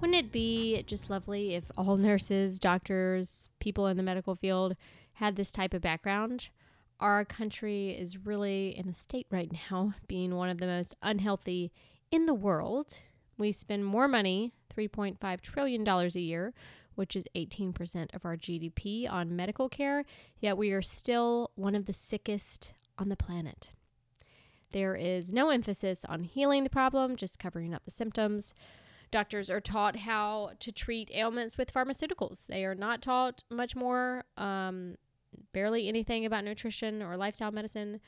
Wouldn't 0.02 0.18
it 0.18 0.32
be 0.32 0.84
just 0.84 1.10
lovely 1.10 1.56
if 1.56 1.66
all 1.78 1.98
nurses, 1.98 2.60
doctors, 2.60 3.50
people 3.60 3.88
in 3.88 3.98
the 3.98 4.04
medical 4.04 4.36
field 4.36 4.76
had 5.20 5.36
this 5.36 5.52
type 5.52 5.74
of 5.74 5.82
background? 5.82 6.48
Our 7.00 7.26
country 7.26 7.90
is 7.90 8.26
really 8.26 8.78
in 8.78 8.88
a 8.88 8.94
state 8.94 9.28
right 9.30 9.52
now, 9.70 9.94
being 10.08 10.36
one 10.36 10.50
of 10.50 10.60
the 10.60 10.66
most 10.66 10.96
unhealthy 11.02 11.72
in 12.10 12.26
the 12.26 12.34
world. 12.34 12.98
We 13.38 13.52
spend 13.52 13.86
more 13.86 14.08
money, 14.08 14.54
$3.5 14.76 15.42
trillion 15.42 15.88
a 15.88 16.08
year, 16.20 16.54
which 16.96 17.16
is 17.16 17.28
18% 17.36 18.14
of 18.14 18.26
our 18.26 18.38
GDP, 18.38 19.10
on 19.10 19.36
medical 19.36 19.70
care, 19.70 20.06
yet 20.40 20.58
we 20.58 20.72
are 20.72 20.82
still 20.82 21.52
one 21.56 21.76
of 21.76 21.86
the 21.86 21.94
sickest 21.94 22.74
on 22.98 23.10
the 23.10 23.16
planet. 23.16 23.70
There 24.72 24.96
is 24.96 25.34
no 25.34 25.50
emphasis 25.50 26.06
on 26.08 26.24
healing 26.24 26.64
the 26.64 26.70
problem, 26.70 27.16
just 27.16 27.40
covering 27.40 27.74
up 27.74 27.84
the 27.84 27.92
symptoms. 27.92 28.54
Doctors 29.12 29.50
are 29.50 29.62
taught 29.62 29.98
how 29.98 30.52
to 30.60 30.72
treat 30.72 31.10
ailments 31.14 31.58
with 31.58 31.74
pharmaceuticals. 31.74 32.46
They 32.48 32.64
are 32.64 32.76
not 32.76 33.02
taught 33.02 33.44
much 33.50 33.76
more, 33.76 34.24
um, 34.38 34.96
barely 35.54 35.88
anything 35.88 36.26
about 36.26 36.44
nutrition 36.44 37.02
or 37.02 37.18
lifestyle 37.18 37.52
medicine. 37.52 38.00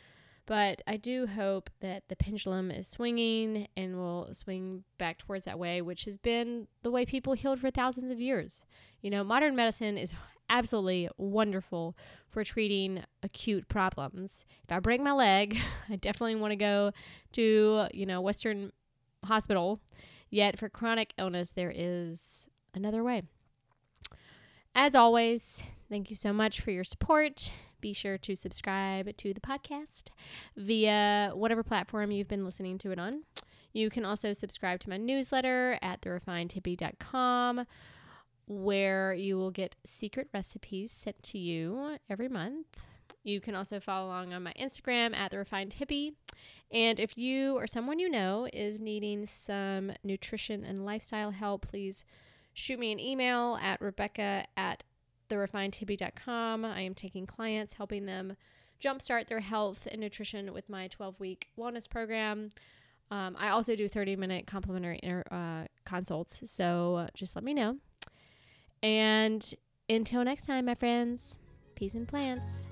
But 0.48 0.82
I 0.88 0.98
do 0.98 1.28
hope 1.28 1.70
that 1.82 2.04
the 2.10 2.16
pendulum 2.16 2.72
is 2.72 2.88
swinging 2.88 3.68
and 3.78 3.96
will 3.96 4.30
swing 4.34 4.84
back 4.98 5.20
towards 5.20 5.46
that 5.46 5.60
way, 5.60 5.82
which 5.82 6.06
has 6.06 6.18
been 6.18 6.68
the 6.82 6.92
way 6.92 7.06
people 7.06 7.34
healed 7.34 7.60
for 7.60 7.70
thousands 7.70 8.12
of 8.12 8.20
years. 8.20 8.64
You 9.02 9.12
know, 9.12 9.24
modern 9.24 9.56
medicine 9.56 9.98
is 9.98 10.14
absolutely 10.50 11.10
wonderful 11.18 11.96
for 12.28 12.44
treating 12.44 13.04
acute 13.24 13.68
problems. 13.70 14.46
If 14.64 14.72
I 14.72 14.80
break 14.80 15.02
my 15.02 15.14
leg, 15.14 15.58
I 15.90 15.96
definitely 15.96 16.36
want 16.36 16.52
to 16.52 16.58
go 16.58 16.92
to, 17.34 17.88
you 17.94 18.06
know, 18.06 18.22
Western 18.22 18.72
hospital. 19.24 19.80
Yet 20.30 20.58
for 20.58 20.70
chronic 20.70 21.14
illness, 21.18 21.52
there 21.52 21.74
is 21.74 22.48
another 22.74 23.04
way. 23.04 23.24
As 24.74 24.96
always, 24.96 25.62
thank 25.90 26.10
you 26.10 26.16
so 26.16 26.32
much 26.32 26.62
for 26.62 26.72
your 26.72 26.86
support. 26.86 27.52
Be 27.82 27.94
sure 27.94 28.18
to 28.20 28.36
subscribe 28.36 29.16
to 29.18 29.34
the 29.34 29.42
podcast 29.42 30.06
via 30.56 31.32
whatever 31.34 31.62
platform 31.64 32.12
you've 32.12 32.30
been 32.30 32.46
listening 32.46 32.78
to 32.80 32.92
it 32.92 33.00
on. 33.00 33.24
You 33.74 33.90
can 33.90 34.06
also 34.06 34.34
subscribe 34.34 34.80
to 34.82 34.90
my 34.90 34.98
newsletter 34.98 35.78
at 35.82 36.02
therefinedhippie.com 36.02 37.66
where 38.48 39.14
you 39.14 39.38
will 39.38 39.52
get 39.52 39.76
secret 39.86 40.30
recipes 40.34 40.92
sent 40.92 41.22
to 41.24 41.38
you 41.38 41.98
every 42.10 42.30
month. 42.30 42.68
You 43.24 43.40
can 43.40 43.56
also 43.56 43.80
follow 43.80 44.08
along 44.08 44.34
on 44.34 44.44
my 44.44 44.54
Instagram 44.54 45.16
at 45.16 45.32
the 45.32 45.38
refined 45.38 45.76
hippie. 45.80 46.14
And 46.72 47.00
if 47.00 47.18
you 47.18 47.56
or 47.56 47.68
someone 47.68 48.00
you 48.00 48.10
know 48.10 48.48
is 48.52 48.80
needing 48.80 49.26
some 49.26 49.92
nutrition 50.04 50.64
and 50.64 50.86
lifestyle 50.86 51.32
help, 51.32 51.68
please 51.68 52.04
shoot 52.54 52.80
me 52.80 52.92
an 52.92 53.00
email 53.00 53.58
at 53.62 53.82
rebecca 53.82 54.46
at 54.58 54.84
therefinedhippie.com. 55.30 56.66
I 56.66 56.82
am 56.82 56.94
taking 56.94 57.26
clients, 57.26 57.74
helping 57.74 58.06
them 58.06 58.36
jumpstart 58.82 59.28
their 59.28 59.40
health 59.40 59.88
and 59.90 60.02
nutrition 60.02 60.54
with 60.54 60.70
my 60.70 60.88
12 60.88 61.20
week 61.20 61.48
wellness 61.58 61.90
program. 61.90 62.52
Um, 63.12 63.36
I 63.38 63.50
also 63.50 63.76
do 63.76 63.88
30 63.88 64.16
minute 64.16 64.48
complimentary 64.48 65.00
inter, 65.04 65.24
uh, 65.32 65.68
consults. 65.86 66.42
So 66.50 67.08
just 67.14 67.36
let 67.36 67.44
me 67.44 67.54
know. 67.54 67.78
And 68.82 69.54
until 69.90 70.24
next 70.24 70.46
time, 70.46 70.66
my 70.66 70.76
friends, 70.76 71.38
peace 71.76 71.94
and 71.94 72.08
plants. 72.08 72.66